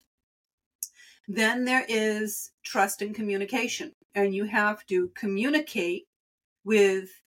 Then 1.28 1.64
there 1.64 1.84
is 1.88 2.50
trust 2.62 3.02
and 3.02 3.14
communication. 3.14 3.94
and 4.14 4.34
you 4.34 4.44
have 4.44 4.84
to 4.86 5.08
communicate 5.14 6.06
with 6.64 7.22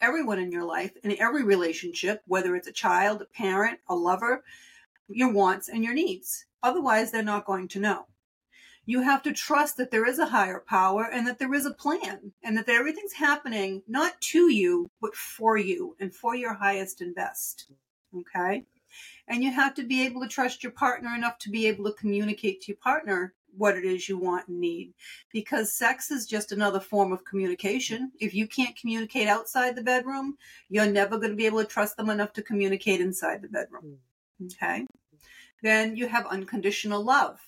everyone 0.00 0.38
in 0.38 0.50
your 0.50 0.64
life 0.64 0.92
in 1.02 1.20
every 1.20 1.42
relationship, 1.44 2.22
whether 2.26 2.56
it's 2.56 2.68
a 2.68 2.72
child, 2.72 3.20
a 3.20 3.26
parent, 3.26 3.78
a 3.88 3.94
lover, 3.94 4.42
your 5.08 5.32
wants 5.32 5.68
and 5.68 5.84
your 5.84 5.94
needs. 5.94 6.46
Otherwise, 6.62 7.10
they're 7.10 7.22
not 7.22 7.44
going 7.44 7.68
to 7.68 7.80
know. 7.80 8.06
You 8.86 9.02
have 9.02 9.22
to 9.24 9.32
trust 9.32 9.76
that 9.76 9.90
there 9.90 10.06
is 10.06 10.18
a 10.18 10.26
higher 10.26 10.60
power 10.66 11.04
and 11.04 11.26
that 11.26 11.38
there 11.38 11.54
is 11.54 11.66
a 11.66 11.74
plan 11.74 12.32
and 12.42 12.56
that 12.56 12.68
everything's 12.68 13.12
happening 13.12 13.82
not 13.86 14.20
to 14.32 14.50
you, 14.50 14.90
but 15.00 15.14
for 15.14 15.56
you 15.58 15.96
and 16.00 16.14
for 16.14 16.34
your 16.34 16.54
highest 16.54 17.00
and 17.00 17.14
best. 17.14 17.70
Okay. 18.18 18.64
And 19.28 19.42
you 19.42 19.52
have 19.52 19.74
to 19.74 19.84
be 19.84 20.04
able 20.04 20.22
to 20.22 20.28
trust 20.28 20.62
your 20.62 20.72
partner 20.72 21.14
enough 21.14 21.38
to 21.38 21.50
be 21.50 21.66
able 21.66 21.84
to 21.84 21.92
communicate 21.92 22.62
to 22.62 22.72
your 22.72 22.78
partner 22.78 23.34
what 23.56 23.76
it 23.76 23.84
is 23.84 24.08
you 24.08 24.16
want 24.16 24.48
and 24.48 24.60
need 24.60 24.92
because 25.32 25.72
sex 25.72 26.10
is 26.10 26.26
just 26.26 26.52
another 26.52 26.80
form 26.80 27.12
of 27.12 27.24
communication. 27.24 28.12
If 28.20 28.34
you 28.34 28.46
can't 28.46 28.76
communicate 28.76 29.28
outside 29.28 29.76
the 29.76 29.82
bedroom, 29.82 30.36
you're 30.68 30.86
never 30.86 31.18
going 31.18 31.30
to 31.30 31.36
be 31.36 31.46
able 31.46 31.60
to 31.60 31.68
trust 31.68 31.96
them 31.96 32.10
enough 32.10 32.32
to 32.34 32.42
communicate 32.42 33.00
inside 33.00 33.42
the 33.42 33.48
bedroom. 33.48 33.98
Mm. 34.42 34.54
Okay. 34.54 34.86
Then 35.62 35.96
you 35.96 36.08
have 36.08 36.26
unconditional 36.26 37.04
love. 37.04 37.40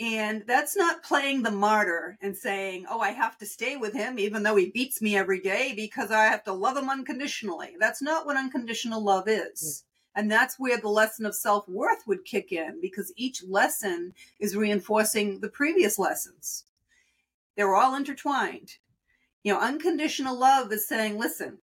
And 0.00 0.42
that's 0.46 0.74
not 0.74 1.02
playing 1.02 1.42
the 1.42 1.50
martyr 1.50 2.16
and 2.22 2.36
saying, 2.36 2.86
oh, 2.90 3.00
I 3.00 3.10
have 3.10 3.36
to 3.38 3.46
stay 3.46 3.76
with 3.76 3.92
him 3.92 4.18
even 4.18 4.42
though 4.42 4.56
he 4.56 4.70
beats 4.70 5.02
me 5.02 5.16
every 5.16 5.40
day 5.40 5.74
because 5.76 6.10
I 6.10 6.24
have 6.24 6.44
to 6.44 6.52
love 6.52 6.76
him 6.76 6.88
unconditionally. 6.88 7.76
That's 7.78 8.00
not 8.00 8.24
what 8.24 8.36
unconditional 8.36 9.02
love 9.02 9.28
is. 9.28 9.62
Mm. 9.62 9.82
And 10.14 10.30
that's 10.30 10.58
where 10.58 10.78
the 10.78 10.88
lesson 10.88 11.26
of 11.26 11.34
self 11.34 11.68
worth 11.68 12.06
would 12.06 12.24
kick 12.24 12.52
in 12.52 12.80
because 12.80 13.12
each 13.16 13.42
lesson 13.44 14.14
is 14.40 14.56
reinforcing 14.56 15.40
the 15.40 15.48
previous 15.48 15.98
lessons. 15.98 16.64
They're 17.56 17.74
all 17.74 17.94
intertwined. 17.94 18.76
You 19.42 19.54
know, 19.54 19.60
unconditional 19.60 20.38
love 20.38 20.72
is 20.72 20.88
saying, 20.88 21.18
listen, 21.18 21.58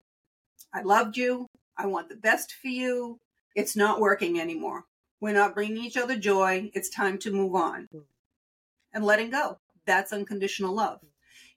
I 0.73 0.81
loved 0.81 1.17
you. 1.17 1.47
I 1.77 1.87
want 1.87 2.09
the 2.09 2.15
best 2.15 2.53
for 2.53 2.67
you. 2.67 3.19
It's 3.55 3.75
not 3.75 3.99
working 3.99 4.39
anymore. 4.39 4.85
We're 5.19 5.33
not 5.33 5.55
bringing 5.55 5.83
each 5.83 5.97
other 5.97 6.15
joy. 6.15 6.71
It's 6.73 6.89
time 6.89 7.17
to 7.19 7.31
move 7.31 7.55
on 7.55 7.87
mm. 7.93 8.01
And 8.93 9.03
letting 9.03 9.29
go. 9.29 9.59
That's 9.85 10.13
unconditional 10.13 10.75
love. 10.75 10.99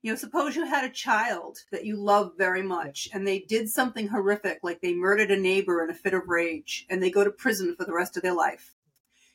You 0.02 0.10
know, 0.10 0.16
suppose 0.16 0.56
you 0.56 0.66
had 0.66 0.84
a 0.84 0.92
child 0.92 1.58
that 1.70 1.84
you 1.84 1.96
love 1.96 2.32
very 2.36 2.62
much 2.62 3.08
and 3.12 3.26
they 3.26 3.38
did 3.38 3.68
something 3.68 4.08
horrific, 4.08 4.58
like 4.62 4.80
they 4.80 4.94
murdered 4.94 5.30
a 5.30 5.38
neighbor 5.38 5.84
in 5.84 5.90
a 5.90 5.94
fit 5.94 6.14
of 6.14 6.28
rage 6.28 6.86
and 6.90 7.02
they 7.02 7.10
go 7.10 7.22
to 7.22 7.30
prison 7.30 7.76
for 7.76 7.84
the 7.84 7.92
rest 7.92 8.16
of 8.16 8.22
their 8.22 8.34
life. 8.34 8.74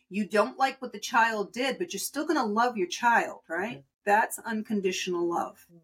You 0.09 0.25
don't 0.25 0.57
like 0.57 0.81
what 0.81 0.91
the 0.93 0.99
child 0.99 1.53
did, 1.53 1.77
but 1.77 1.93
you're 1.93 1.99
still 1.99 2.25
going 2.25 2.39
to 2.39 2.43
love 2.43 2.77
your 2.77 2.87
child, 2.87 3.41
right? 3.49 3.83
That's 4.05 4.39
unconditional 4.39 5.27
love. 5.27 5.65
Mm. 5.73 5.79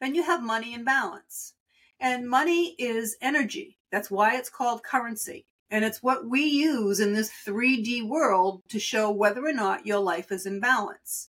Then 0.00 0.14
you 0.14 0.22
have 0.22 0.42
money 0.42 0.74
in 0.74 0.84
balance. 0.84 1.54
And 2.00 2.28
money 2.28 2.74
is 2.78 3.16
energy. 3.20 3.78
That's 3.90 4.10
why 4.10 4.36
it's 4.36 4.50
called 4.50 4.82
currency. 4.82 5.46
And 5.70 5.84
it's 5.84 6.02
what 6.02 6.28
we 6.28 6.44
use 6.44 7.00
in 7.00 7.14
this 7.14 7.30
3D 7.46 8.06
world 8.06 8.62
to 8.68 8.78
show 8.78 9.10
whether 9.10 9.44
or 9.44 9.52
not 9.52 9.86
your 9.86 10.00
life 10.00 10.30
is 10.30 10.46
in 10.46 10.60
balance 10.60 11.30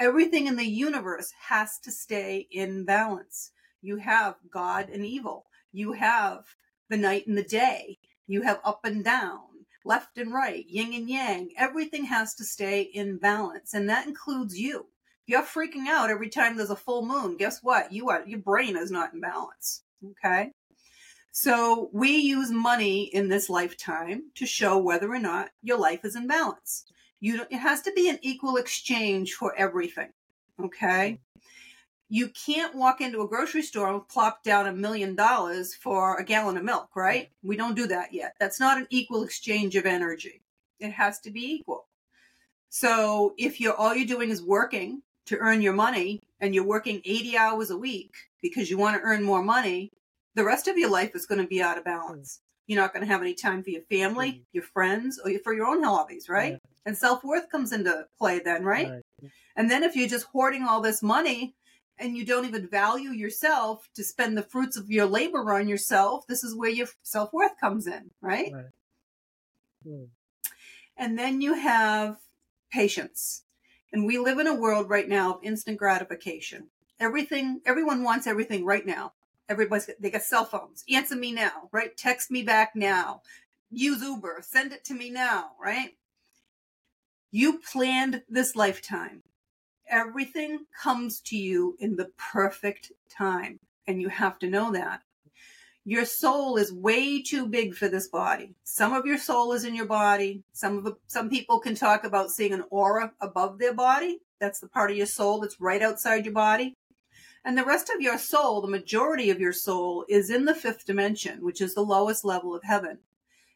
everything 0.00 0.46
in 0.46 0.56
the 0.56 0.66
universe 0.66 1.30
has 1.48 1.78
to 1.78 1.92
stay 1.92 2.48
in 2.50 2.84
balance. 2.84 3.52
You 3.82 3.98
have 3.98 4.36
God 4.50 4.88
and 4.88 5.04
evil. 5.04 5.44
You 5.72 5.92
have 5.92 6.46
the 6.88 6.96
night 6.96 7.26
and 7.26 7.36
the 7.36 7.44
day. 7.44 7.98
You 8.26 8.42
have 8.42 8.60
up 8.64 8.80
and 8.84 9.04
down, 9.04 9.40
left 9.84 10.16
and 10.16 10.32
right, 10.32 10.64
yin 10.66 10.94
and 10.94 11.08
yang. 11.08 11.50
Everything 11.56 12.06
has 12.06 12.34
to 12.36 12.44
stay 12.44 12.80
in 12.82 13.18
balance. 13.18 13.74
And 13.74 13.88
that 13.90 14.06
includes 14.06 14.58
you. 14.58 14.86
If 15.26 15.28
you're 15.28 15.42
freaking 15.42 15.86
out 15.86 16.10
every 16.10 16.30
time 16.30 16.56
there's 16.56 16.70
a 16.70 16.76
full 16.76 17.04
moon, 17.06 17.36
guess 17.36 17.60
what? 17.62 17.92
You 17.92 18.08
are, 18.08 18.24
your 18.26 18.40
brain 18.40 18.76
is 18.76 18.90
not 18.90 19.12
in 19.12 19.20
balance. 19.20 19.82
Okay. 20.02 20.52
So 21.32 21.90
we 21.92 22.16
use 22.16 22.50
money 22.50 23.04
in 23.04 23.28
this 23.28 23.48
lifetime 23.48 24.24
to 24.34 24.46
show 24.46 24.78
whether 24.78 25.12
or 25.12 25.18
not 25.18 25.50
your 25.62 25.78
life 25.78 26.04
is 26.04 26.16
in 26.16 26.26
balance. 26.26 26.84
You 27.20 27.42
it 27.50 27.58
has 27.58 27.82
to 27.82 27.92
be 27.92 28.08
an 28.08 28.18
equal 28.22 28.56
exchange 28.56 29.34
for 29.34 29.54
everything. 29.54 30.08
Okay. 30.62 31.20
You 32.08 32.28
can't 32.30 32.74
walk 32.74 33.00
into 33.00 33.22
a 33.22 33.28
grocery 33.28 33.62
store 33.62 33.88
and 33.88 34.08
plop 34.08 34.42
down 34.42 34.66
a 34.66 34.72
million 34.72 35.14
dollars 35.14 35.74
for 35.74 36.16
a 36.16 36.24
gallon 36.24 36.56
of 36.56 36.64
milk, 36.64 36.88
right? 36.96 37.30
We 37.44 37.56
don't 37.56 37.76
do 37.76 37.86
that 37.86 38.12
yet. 38.12 38.34
That's 38.40 38.58
not 38.58 38.78
an 38.78 38.88
equal 38.90 39.22
exchange 39.22 39.76
of 39.76 39.86
energy. 39.86 40.42
It 40.80 40.90
has 40.90 41.20
to 41.20 41.30
be 41.30 41.54
equal. 41.54 41.86
So 42.68 43.34
if 43.38 43.60
you're 43.60 43.74
all 43.74 43.94
you're 43.94 44.06
doing 44.06 44.30
is 44.30 44.42
working 44.42 45.02
to 45.26 45.38
earn 45.38 45.62
your 45.62 45.72
money 45.72 46.20
and 46.40 46.52
you're 46.54 46.64
working 46.64 47.00
80 47.04 47.36
hours 47.36 47.70
a 47.70 47.76
week 47.76 48.14
because 48.42 48.68
you 48.70 48.78
want 48.78 48.96
to 48.96 49.02
earn 49.02 49.22
more 49.22 49.42
money, 49.42 49.92
the 50.34 50.44
rest 50.44 50.68
of 50.68 50.78
your 50.78 50.90
life 50.90 51.12
is 51.14 51.26
going 51.26 51.40
to 51.40 51.46
be 51.46 51.62
out 51.62 51.78
of 51.78 51.84
balance. 51.84 52.40
You're 52.66 52.80
not 52.80 52.92
going 52.92 53.04
to 53.04 53.12
have 53.12 53.20
any 53.20 53.34
time 53.34 53.62
for 53.62 53.70
your 53.70 53.82
family, 53.82 54.30
mm-hmm. 54.30 54.42
your 54.52 54.62
friends, 54.62 55.18
or 55.24 55.32
for 55.42 55.52
your 55.52 55.66
own 55.66 55.82
hobbies, 55.82 56.28
right? 56.28 56.58
And 56.86 56.96
self 56.96 57.24
worth 57.24 57.50
comes 57.50 57.72
into 57.72 58.06
play 58.18 58.38
then, 58.38 58.64
right? 58.64 58.90
right? 58.90 59.30
And 59.56 59.70
then 59.70 59.82
if 59.82 59.96
you're 59.96 60.08
just 60.08 60.26
hoarding 60.26 60.62
all 60.62 60.80
this 60.80 61.02
money 61.02 61.54
and 61.98 62.16
you 62.16 62.24
don't 62.24 62.46
even 62.46 62.68
value 62.68 63.10
yourself 63.10 63.88
to 63.94 64.04
spend 64.04 64.36
the 64.36 64.42
fruits 64.42 64.76
of 64.76 64.90
your 64.90 65.06
labor 65.06 65.52
on 65.52 65.68
yourself, 65.68 66.26
this 66.26 66.44
is 66.44 66.54
where 66.54 66.70
your 66.70 66.86
self 67.02 67.32
worth 67.32 67.58
comes 67.60 67.86
in, 67.86 68.10
right? 68.22 68.52
right. 68.52 68.64
Hmm. 69.84 70.04
And 70.96 71.18
then 71.18 71.40
you 71.40 71.54
have 71.54 72.18
patience. 72.70 73.42
And 73.92 74.06
we 74.06 74.18
live 74.18 74.38
in 74.38 74.46
a 74.46 74.54
world 74.54 74.88
right 74.88 75.08
now 75.08 75.34
of 75.34 75.42
instant 75.42 75.78
gratification. 75.78 76.68
Everything, 77.00 77.60
everyone 77.66 78.04
wants 78.04 78.26
everything 78.26 78.64
right 78.64 78.86
now. 78.86 79.12
Everybody's 79.50 79.90
they 79.98 80.10
got 80.10 80.22
cell 80.22 80.44
phones. 80.44 80.84
Answer 80.88 81.16
me 81.16 81.32
now, 81.32 81.68
right? 81.72 81.94
Text 81.96 82.30
me 82.30 82.42
back 82.42 82.76
now. 82.76 83.22
Use 83.72 84.00
Uber. 84.00 84.42
Send 84.42 84.72
it 84.72 84.84
to 84.84 84.94
me 84.94 85.10
now, 85.10 85.50
right? 85.60 85.90
You 87.32 87.58
planned 87.58 88.22
this 88.28 88.54
lifetime. 88.54 89.22
Everything 89.88 90.66
comes 90.80 91.20
to 91.22 91.36
you 91.36 91.76
in 91.80 91.96
the 91.96 92.10
perfect 92.32 92.92
time. 93.10 93.58
And 93.88 94.00
you 94.00 94.08
have 94.08 94.38
to 94.38 94.48
know 94.48 94.70
that. 94.70 95.02
Your 95.84 96.04
soul 96.04 96.56
is 96.56 96.72
way 96.72 97.20
too 97.20 97.48
big 97.48 97.74
for 97.74 97.88
this 97.88 98.06
body. 98.06 98.54
Some 98.62 98.92
of 98.92 99.04
your 99.04 99.18
soul 99.18 99.52
is 99.52 99.64
in 99.64 99.74
your 99.74 99.86
body. 99.86 100.44
Some 100.52 100.86
of 100.86 100.96
some 101.08 101.28
people 101.28 101.58
can 101.58 101.74
talk 101.74 102.04
about 102.04 102.30
seeing 102.30 102.52
an 102.52 102.64
aura 102.70 103.12
above 103.20 103.58
their 103.58 103.74
body. 103.74 104.20
That's 104.38 104.60
the 104.60 104.68
part 104.68 104.92
of 104.92 104.96
your 104.96 105.06
soul 105.06 105.40
that's 105.40 105.60
right 105.60 105.82
outside 105.82 106.24
your 106.24 106.34
body. 106.34 106.74
And 107.44 107.56
the 107.56 107.64
rest 107.64 107.90
of 107.90 108.00
your 108.00 108.18
soul, 108.18 108.60
the 108.60 108.68
majority 108.68 109.30
of 109.30 109.40
your 109.40 109.52
soul, 109.52 110.04
is 110.08 110.30
in 110.30 110.44
the 110.44 110.54
fifth 110.54 110.84
dimension, 110.84 111.42
which 111.42 111.60
is 111.60 111.74
the 111.74 111.80
lowest 111.80 112.24
level 112.24 112.54
of 112.54 112.62
heaven 112.64 112.98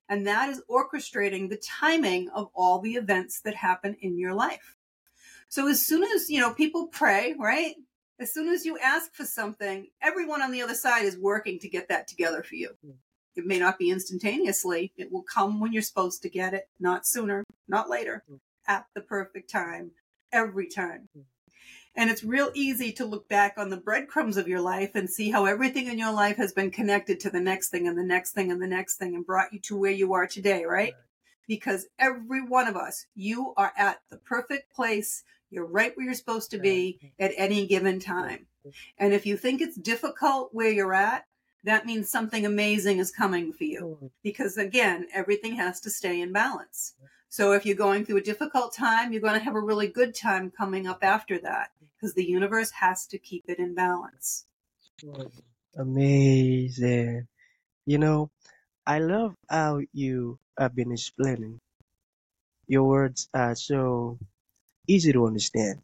and 0.08 0.26
that 0.26 0.50
is 0.50 0.62
orchestrating 0.70 1.48
the 1.48 1.56
timing 1.56 2.28
of 2.30 2.50
all 2.54 2.78
the 2.78 2.94
events 2.94 3.40
that 3.40 3.54
happen 3.54 3.96
in 4.00 4.18
your 4.18 4.34
life. 4.34 4.76
So 5.48 5.68
as 5.68 5.84
soon 5.84 6.02
as, 6.04 6.28
you 6.28 6.40
know, 6.40 6.52
people 6.52 6.88
pray, 6.88 7.34
right? 7.38 7.74
As 8.20 8.32
soon 8.32 8.48
as 8.48 8.64
you 8.64 8.78
ask 8.78 9.14
for 9.14 9.24
something, 9.24 9.88
everyone 10.02 10.42
on 10.42 10.52
the 10.52 10.62
other 10.62 10.74
side 10.74 11.04
is 11.04 11.16
working 11.16 11.58
to 11.60 11.68
get 11.68 11.88
that 11.88 12.06
together 12.06 12.42
for 12.42 12.54
you. 12.54 12.70
Hmm. 12.84 12.92
It 13.36 13.46
may 13.46 13.58
not 13.58 13.78
be 13.78 13.90
instantaneously. 13.90 14.92
It 14.96 15.10
will 15.10 15.24
come 15.24 15.58
when 15.58 15.72
you're 15.72 15.82
supposed 15.82 16.22
to 16.22 16.30
get 16.30 16.54
it, 16.54 16.68
not 16.78 17.06
sooner, 17.06 17.44
not 17.66 17.90
later, 17.90 18.22
hmm. 18.28 18.36
at 18.68 18.86
the 18.94 19.00
perfect 19.00 19.50
time, 19.50 19.90
every 20.32 20.68
time. 20.68 21.08
And 21.96 22.10
it's 22.10 22.24
real 22.24 22.50
easy 22.54 22.92
to 22.92 23.04
look 23.04 23.28
back 23.28 23.54
on 23.56 23.70
the 23.70 23.76
breadcrumbs 23.76 24.36
of 24.36 24.48
your 24.48 24.60
life 24.60 24.90
and 24.94 25.08
see 25.08 25.30
how 25.30 25.44
everything 25.44 25.86
in 25.86 25.98
your 25.98 26.12
life 26.12 26.36
has 26.38 26.52
been 26.52 26.70
connected 26.70 27.20
to 27.20 27.30
the 27.30 27.40
next 27.40 27.68
thing 27.68 27.86
and 27.86 27.96
the 27.96 28.02
next 28.02 28.32
thing 28.32 28.50
and 28.50 28.60
the 28.60 28.66
next 28.66 28.96
thing 28.96 29.14
and 29.14 29.24
brought 29.24 29.52
you 29.52 29.60
to 29.60 29.76
where 29.76 29.92
you 29.92 30.12
are 30.14 30.26
today, 30.26 30.64
right. 30.64 30.94
Because 31.46 31.86
every 31.98 32.42
one 32.42 32.66
of 32.66 32.76
us, 32.76 33.06
you 33.14 33.54
are 33.56 33.72
at 33.76 34.00
the 34.10 34.16
perfect 34.16 34.74
place. 34.74 35.22
You're 35.50 35.66
right 35.66 35.96
where 35.96 36.06
you're 36.06 36.14
supposed 36.14 36.50
to 36.50 36.58
be 36.58 37.12
at 37.18 37.32
any 37.36 37.66
given 37.66 38.00
time. 38.00 38.46
And 38.98 39.12
if 39.12 39.24
you 39.26 39.36
think 39.36 39.60
it's 39.60 39.76
difficult 39.76 40.48
where 40.52 40.70
you're 40.70 40.94
at, 40.94 41.26
that 41.62 41.86
means 41.86 42.10
something 42.10 42.44
amazing 42.44 42.98
is 42.98 43.10
coming 43.10 43.52
for 43.52 43.64
you. 43.64 44.10
Because 44.22 44.56
again, 44.56 45.06
everything 45.14 45.56
has 45.56 45.80
to 45.80 45.90
stay 45.90 46.20
in 46.20 46.32
balance. 46.32 46.94
So 47.34 47.50
if 47.50 47.66
you're 47.66 47.74
going 47.74 48.04
through 48.04 48.18
a 48.18 48.30
difficult 48.30 48.72
time, 48.72 49.10
you're 49.10 49.20
going 49.20 49.34
to 49.34 49.42
have 49.42 49.56
a 49.56 49.60
really 49.60 49.88
good 49.88 50.14
time 50.14 50.52
coming 50.52 50.86
up 50.86 51.02
after 51.02 51.36
that 51.40 51.72
because 51.96 52.14
the 52.14 52.24
universe 52.24 52.70
has 52.70 53.08
to 53.08 53.18
keep 53.18 53.46
it 53.48 53.58
in 53.58 53.74
balance. 53.74 54.46
Amazing. 55.76 57.26
You 57.86 57.98
know, 57.98 58.30
I 58.86 59.00
love 59.00 59.34
how 59.50 59.80
you 59.92 60.38
have 60.56 60.76
been 60.76 60.92
explaining. 60.92 61.58
Your 62.68 62.84
words 62.84 63.28
are 63.34 63.56
so 63.56 64.20
easy 64.86 65.12
to 65.12 65.26
understand. 65.26 65.82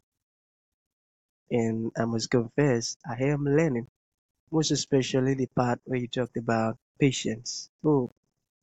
And 1.51 1.91
I 1.97 2.05
must 2.05 2.29
confess, 2.31 2.95
I 3.05 3.25
am 3.25 3.43
learning, 3.43 3.87
most 4.53 4.71
especially 4.71 5.33
the 5.33 5.47
part 5.47 5.81
where 5.83 5.99
you 5.99 6.07
talked 6.07 6.37
about 6.37 6.77
patience. 6.97 7.69
Oh, 7.83 8.09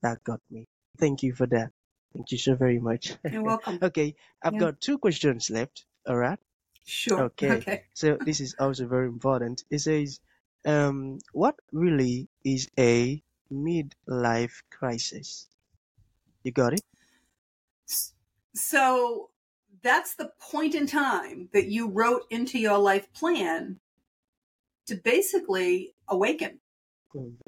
that 0.01 0.25
got 0.25 0.41
me. 0.51 0.65
Thank 0.97 1.23
you 1.23 1.35
for 1.35 1.47
that. 1.49 1.71
Thank 2.19 2.33
you 2.33 2.39
so 2.39 2.55
very 2.55 2.79
much. 2.81 3.15
You're 3.31 3.43
welcome. 3.45 3.79
okay, 3.83 4.15
I've 4.43 4.55
Yeah. 4.55 4.59
got 4.59 4.81
two 4.83 4.99
questions 4.99 5.49
left. 5.49 5.87
All 6.07 6.19
right. 6.19 6.39
Sure. 6.85 7.21
Okay. 7.21 7.51
Okay. 7.51 7.85
So 7.95 8.19
this 8.19 8.41
is 8.41 8.55
also 8.59 8.89
very 8.89 9.09
important. 9.09 9.65
It 9.71 9.81
says, 9.81 10.21
um, 10.67 11.19
what 11.33 11.57
really 11.73 12.29
is 12.45 12.71
a 12.79 13.23
midlife 13.53 14.63
crisis? 14.71 15.49
You 16.45 16.53
got 16.53 16.75
it? 16.75 16.83
So 18.55 19.31
that's 19.83 20.15
the 20.15 20.33
point 20.39 20.75
in 20.75 20.87
time 20.87 21.49
that 21.53 21.69
you 21.69 21.89
wrote 21.89 22.27
into 22.31 22.59
your 22.59 22.79
life 22.79 23.13
plan 23.13 23.81
to 24.87 24.97
basically 24.97 25.95
awaken. 26.09 26.61
Mm. 27.15 27.39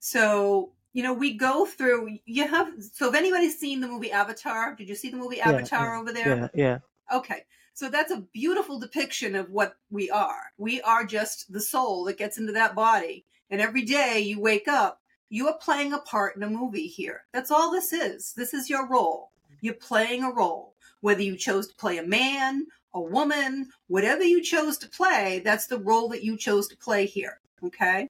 So, 0.00 0.72
you 0.92 1.02
know, 1.02 1.12
we 1.12 1.34
go 1.34 1.66
through, 1.66 2.18
you 2.24 2.48
have, 2.48 2.72
so 2.92 3.08
if 3.08 3.14
anybody's 3.14 3.58
seen 3.58 3.80
the 3.80 3.88
movie 3.88 4.10
Avatar, 4.12 4.74
did 4.74 4.88
you 4.88 4.94
see 4.94 5.10
the 5.10 5.16
movie 5.16 5.36
Yeah, 5.36 5.50
Avatar 5.50 5.96
over 5.96 6.12
there? 6.12 6.36
Yeah, 6.36 6.48
yeah. 6.54 6.78
Okay. 7.16 7.44
So 7.74 7.88
that's 7.88 8.12
a 8.12 8.24
beautiful 8.32 8.78
depiction 8.78 9.34
of 9.34 9.50
what 9.50 9.76
we 9.90 10.10
are. 10.10 10.52
We 10.58 10.80
are 10.82 11.04
just 11.04 11.52
the 11.52 11.60
soul 11.60 12.04
that 12.04 12.18
gets 12.18 12.38
into 12.38 12.52
that 12.52 12.74
body. 12.74 13.24
And 13.48 13.60
every 13.60 13.82
day 13.82 14.20
you 14.20 14.40
wake 14.40 14.68
up, 14.68 15.00
you 15.28 15.46
are 15.48 15.56
playing 15.58 15.92
a 15.92 15.98
part 15.98 16.36
in 16.36 16.42
a 16.42 16.50
movie 16.50 16.88
here. 16.88 17.24
That's 17.32 17.50
all 17.50 17.70
this 17.70 17.92
is. 17.92 18.32
This 18.34 18.52
is 18.52 18.68
your 18.68 18.88
role. 18.88 19.30
You're 19.60 19.74
playing 19.74 20.24
a 20.24 20.32
role. 20.32 20.74
Whether 21.00 21.22
you 21.22 21.36
chose 21.36 21.68
to 21.68 21.74
play 21.76 21.98
a 21.98 22.06
man, 22.06 22.66
a 22.92 23.00
woman, 23.00 23.70
whatever 23.86 24.24
you 24.24 24.42
chose 24.42 24.76
to 24.78 24.88
play, 24.88 25.40
that's 25.44 25.66
the 25.66 25.78
role 25.78 26.08
that 26.08 26.24
you 26.24 26.36
chose 26.36 26.68
to 26.68 26.76
play 26.76 27.06
here. 27.06 27.40
Okay. 27.64 28.08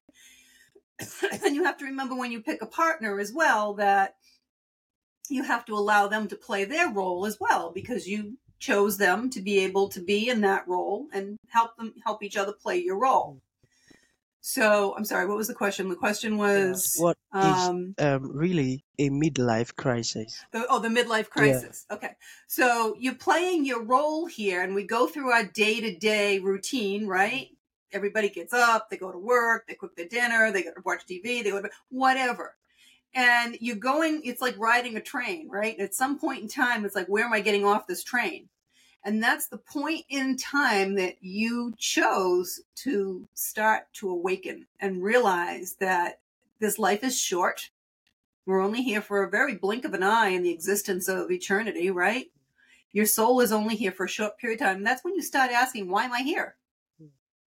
and 1.45 1.54
you 1.54 1.64
have 1.64 1.78
to 1.78 1.85
remember 1.85 2.14
when 2.14 2.33
you 2.33 2.40
pick 2.42 2.62
a 2.62 2.66
partner 2.66 3.19
as 3.19 3.33
well 3.33 3.75
that 3.75 4.14
you 5.28 5.45
have 5.45 5.64
to 5.66 5.75
allow 5.75 6.09
them 6.09 6.28
to 6.28 6.37
play 6.37 6.64
their 6.64 6.90
role 6.90 7.25
as 7.25 7.38
well 7.40 7.71
because 7.73 8.07
you 8.07 8.37
chose 8.59 8.99
them 8.99 9.30
to 9.30 9.40
be 9.40 9.59
able 9.61 9.88
to 9.88 10.00
be 10.00 10.28
in 10.28 10.42
that 10.42 10.66
role 10.69 11.07
and 11.12 11.38
help 11.49 11.76
them 11.76 11.95
help 12.04 12.23
each 12.23 12.37
other 12.37 12.52
play 12.52 12.78
your 12.78 12.99
role. 12.99 13.40
So 14.42 14.95
I'm 14.97 15.04
sorry, 15.04 15.26
what 15.26 15.37
was 15.37 15.49
the 15.49 15.54
question? 15.54 15.88
The 15.88 15.97
question 15.97 16.38
was 16.38 16.97
What 16.99 17.16
is 17.35 17.69
um, 17.69 17.95
um 17.99 18.37
really 18.37 18.85
a 18.99 19.11
midlife 19.11 19.75
crisis? 19.76 20.42
the, 20.52 20.66
oh, 20.69 20.78
the 20.78 20.88
midlife 20.88 21.28
crisis. 21.28 21.85
Okay. 21.90 22.12
So 22.47 22.97
you're 22.99 23.14
playing 23.14 23.66
your 23.66 23.83
role 23.83 24.26
here, 24.26 24.62
and 24.62 24.75
we 24.75 24.85
go 24.85 25.07
through 25.07 25.30
our 25.30 25.45
day 25.45 25.80
to 25.80 25.97
day 25.97 26.38
routine, 26.38 27.07
right? 27.07 27.49
Everybody 27.92 28.28
gets 28.28 28.52
up, 28.52 28.90
they 28.90 28.97
go 28.97 29.12
to 29.12 29.18
work, 29.18 29.66
they 29.66 29.75
cook 29.75 29.97
their 29.97 30.09
dinner, 30.09 30.50
they 30.52 30.62
go 30.62 30.73
to 30.73 30.82
watch 30.85 31.06
TV, 31.06 31.42
they 31.42 31.50
go 31.50 31.62
to 31.62 31.70
whatever. 31.88 32.56
And 33.14 33.56
you're 33.61 33.76
going, 33.76 34.23
it's 34.25 34.40
like 34.40 34.56
riding 34.59 34.97
a 34.97 35.00
train, 35.00 35.49
right? 35.49 35.78
At 35.80 35.94
some 35.94 36.18
point 36.18 36.42
in 36.42 36.49
time, 36.49 36.85
it's 36.85 36.94
like, 36.94 37.09
where 37.09 37.25
am 37.25 37.32
I 37.32 37.40
getting 37.40 37.64
off 37.64 37.87
this 37.87 38.04
train? 38.04 38.49
And 39.04 39.23
that's 39.23 39.49
the 39.49 39.59
point 39.59 40.04
in 40.09 40.37
time 40.37 40.94
that 40.97 41.16
you 41.20 41.75
chose 41.78 42.61
to 42.76 43.26
start 43.35 43.92
to 43.94 44.11
awaken 44.11 44.66
and 44.78 45.02
realize 45.02 45.76
that 45.80 46.20
this 46.61 46.78
life 46.78 47.02
is 47.02 47.18
short. 47.18 47.70
We're 48.44 48.61
only 48.61 48.82
here 48.82 49.00
for 49.00 49.23
a 49.23 49.30
very 49.30 49.54
blink 49.54 49.85
of 49.85 49.94
an 49.94 50.02
eye 50.02 50.28
in 50.28 50.42
the 50.42 50.52
existence 50.52 51.09
of 51.09 51.30
eternity, 51.30 51.90
right? 51.90 52.26
Your 52.92 53.06
soul 53.06 53.40
is 53.40 53.52
only 53.52 53.76
here 53.76 53.92
for 53.92 54.04
a 54.04 54.09
short 54.09 54.38
period 54.38 54.61
of 54.61 54.66
time. 54.66 54.76
And 54.78 54.87
that's 54.87 55.04
when 55.04 55.14
you 55.14 55.23
start 55.23 55.50
asking, 55.50 55.88
why 55.88 56.04
am 56.04 56.12
I 56.12 56.20
here? 56.20 56.56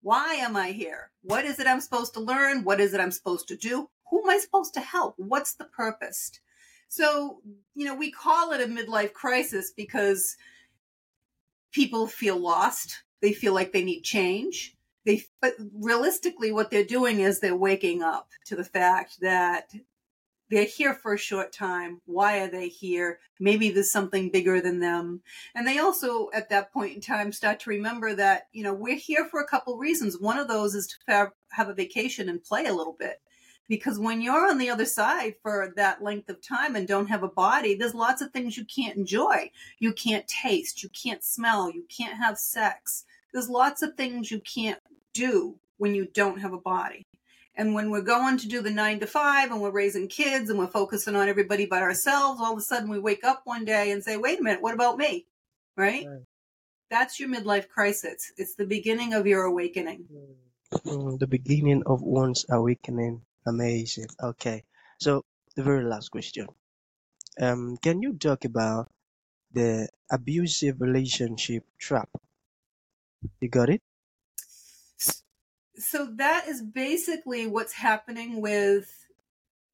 Why 0.03 0.33
am 0.33 0.57
I 0.57 0.71
here? 0.71 1.11
What 1.21 1.45
is 1.45 1.59
it 1.59 1.65
I'm 1.65 1.79
supposed 1.79 2.13
to 2.13 2.19
learn? 2.19 2.65
What 2.65 2.81
is 2.81 2.93
it 2.93 2.99
I'm 2.99 3.11
supposed 3.11 3.47
to 3.47 3.55
do? 3.55 3.89
Who 4.11 4.21
am 4.21 4.29
I 4.29 4.37
supposed 4.37 4.73
to 4.75 4.81
help? 4.81 5.15
What's 5.17 5.55
the 5.55 5.63
purpose? 5.63 6.39
So, 6.89 7.41
you 7.73 7.85
know, 7.85 7.95
we 7.95 8.11
call 8.11 8.51
it 8.51 8.61
a 8.61 8.67
midlife 8.67 9.13
crisis 9.13 9.71
because 9.75 10.35
people 11.71 12.05
feel 12.05 12.37
lost. 12.37 13.03
They 13.21 13.31
feel 13.31 13.53
like 13.53 13.71
they 13.71 13.83
need 13.83 14.01
change. 14.01 14.75
They, 15.05 15.23
but 15.41 15.53
realistically, 15.73 16.51
what 16.51 16.69
they're 16.69 16.83
doing 16.83 17.21
is 17.21 17.39
they're 17.39 17.55
waking 17.55 18.03
up 18.03 18.27
to 18.45 18.57
the 18.57 18.63
fact 18.63 19.21
that 19.21 19.73
they're 20.53 20.65
here 20.65 20.93
for 20.93 21.13
a 21.13 21.17
short 21.17 21.51
time. 21.51 21.99
Why 22.05 22.39
are 22.41 22.47
they 22.47 22.67
here? 22.67 23.19
Maybe 23.39 23.71
there's 23.71 23.91
something 23.91 24.29
bigger 24.29 24.61
than 24.61 24.79
them. 24.79 25.21
And 25.55 25.67
they 25.67 25.79
also, 25.79 26.29
at 26.31 26.49
that 26.49 26.71
point 26.71 26.93
in 26.93 27.01
time, 27.01 27.31
start 27.31 27.59
to 27.61 27.71
remember 27.71 28.13
that, 28.13 28.47
you 28.51 28.63
know, 28.63 28.73
we're 28.73 28.95
here 28.95 29.25
for 29.25 29.41
a 29.41 29.47
couple 29.47 29.77
reasons. 29.77 30.19
One 30.19 30.37
of 30.37 30.47
those 30.47 30.75
is 30.75 30.87
to 30.87 30.95
have, 31.07 31.31
a 31.69 31.73
vacation 31.73 32.29
and 32.29 32.43
play 32.43 32.65
a 32.65 32.73
little 32.73 32.95
bit. 32.99 33.19
Because 33.67 33.97
when 33.97 34.21
you're 34.21 34.47
on 34.47 34.57
the 34.57 34.69
other 34.69 34.85
side 34.85 35.35
for 35.41 35.73
that 35.75 36.03
length 36.03 36.29
of 36.29 36.41
time 36.41 36.75
and 36.75 36.87
don't 36.87 37.07
have 37.07 37.23
a 37.23 37.27
body, 37.27 37.73
there's 37.73 37.95
lots 37.95 38.21
of 38.21 38.31
things 38.31 38.57
you 38.57 38.65
can't 38.65 38.97
enjoy. 38.97 39.49
You 39.79 39.93
can't 39.93 40.27
taste, 40.27 40.83
you 40.83 40.89
can't 40.89 41.23
smell, 41.23 41.71
you 41.71 41.85
can't 41.89 42.17
have 42.17 42.37
sex. 42.37 43.05
There's 43.31 43.49
lots 43.49 43.81
of 43.81 43.95
things 43.95 44.29
you 44.29 44.39
can't 44.39 44.79
do 45.13 45.55
when 45.77 45.95
you 45.95 46.05
don't 46.13 46.41
have 46.41 46.53
a 46.53 46.59
body. 46.59 47.05
And 47.55 47.75
when 47.75 47.91
we're 47.91 48.01
going 48.01 48.37
to 48.37 48.47
do 48.47 48.61
the 48.61 48.71
nine 48.71 48.99
to 48.99 49.07
five 49.07 49.51
and 49.51 49.61
we're 49.61 49.71
raising 49.71 50.07
kids 50.07 50.49
and 50.49 50.57
we're 50.57 50.67
focusing 50.67 51.15
on 51.15 51.29
everybody 51.29 51.65
but 51.65 51.83
ourselves, 51.83 52.41
all 52.41 52.53
of 52.53 52.57
a 52.57 52.61
sudden 52.61 52.89
we 52.89 52.99
wake 52.99 53.23
up 53.23 53.41
one 53.45 53.63
day 53.63 53.91
and 53.91 54.03
say, 54.03 54.17
wait 54.17 54.39
a 54.39 54.43
minute, 54.43 54.61
what 54.61 54.73
about 54.73 54.97
me? 54.97 55.27
Right? 55.77 56.05
Right. 56.07 56.21
That's 56.89 57.19
your 57.19 57.29
midlife 57.29 57.69
crisis. 57.69 58.31
It's 58.37 58.55
the 58.55 58.65
beginning 58.65 59.13
of 59.13 59.27
your 59.27 59.43
awakening. 59.43 60.05
Mm, 60.73 61.19
the 61.19 61.27
beginning 61.27 61.83
of 61.85 62.01
one's 62.01 62.45
awakening. 62.49 63.21
Amazing. 63.45 64.07
Okay. 64.21 64.63
So 64.99 65.23
the 65.55 65.63
very 65.63 65.83
last 65.83 66.09
question. 66.09 66.47
Um, 67.39 67.77
can 67.77 68.01
you 68.01 68.13
talk 68.13 68.45
about 68.45 68.91
the 69.51 69.89
abusive 70.11 70.81
relationship 70.81 71.63
trap? 71.79 72.09
You 73.39 73.49
got 73.49 73.69
it? 73.69 73.81
So 75.77 76.07
that 76.15 76.47
is 76.47 76.61
basically 76.61 77.47
what's 77.47 77.73
happening 77.73 78.41
with 78.41 78.99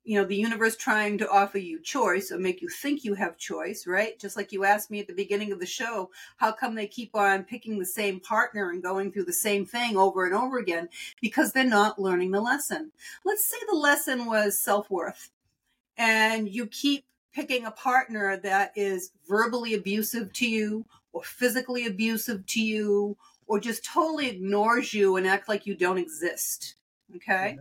you 0.06 0.20
know 0.20 0.26
the 0.26 0.36
universe 0.36 0.76
trying 0.78 1.18
to 1.18 1.30
offer 1.30 1.58
you 1.58 1.80
choice 1.82 2.32
or 2.32 2.40
make 2.40 2.62
you 2.62 2.70
think 2.70 3.04
you 3.04 3.14
have 3.14 3.38
choice 3.38 3.86
right? 3.86 4.18
Just 4.18 4.38
like 4.38 4.52
you 4.52 4.64
asked 4.64 4.90
me 4.90 5.00
at 5.00 5.08
the 5.08 5.14
beginning 5.14 5.52
of 5.52 5.60
the 5.60 5.66
show 5.66 6.10
how 6.38 6.52
come 6.52 6.74
they 6.74 6.88
keep 6.88 7.16
on 7.16 7.44
picking 7.44 7.78
the 7.78 7.86
same 7.86 8.20
partner 8.20 8.72
and 8.72 8.82
going 8.82 9.12
through 9.12 9.26
the 9.26 9.34
same 9.34 9.66
thing 9.66 9.98
over 9.98 10.26
and 10.26 10.34
over 10.34 10.58
again? 10.58 10.90
Because 11.22 11.52
they're 11.52 11.64
not 11.66 12.02
learning 12.02 12.32
the 12.32 12.42
lesson. 12.42 12.92
Let's 13.26 13.48
say 13.48 13.58
the 13.70 13.78
lesson 13.78 14.26
was 14.26 14.60
self-worth 14.60 15.32
and 15.98 16.50
you 16.50 16.66
keep 16.68 17.06
picking 17.34 17.66
a 17.66 17.72
partner 17.72 18.38
that 18.38 18.72
is 18.76 19.12
verbally 19.28 19.76
abusive 19.76 20.34
to 20.34 20.50
you 20.50 20.86
or 21.14 21.24
physically 21.24 21.86
abusive 21.86 22.46
to 22.48 22.62
you 22.62 23.16
or 23.50 23.60
just 23.60 23.84
totally 23.84 24.30
ignores 24.30 24.94
you 24.94 25.18
and 25.18 25.28
act 25.28 25.50
like 25.50 25.66
you 25.66 25.76
don't 25.76 25.98
exist 25.98 26.76
okay? 27.16 27.58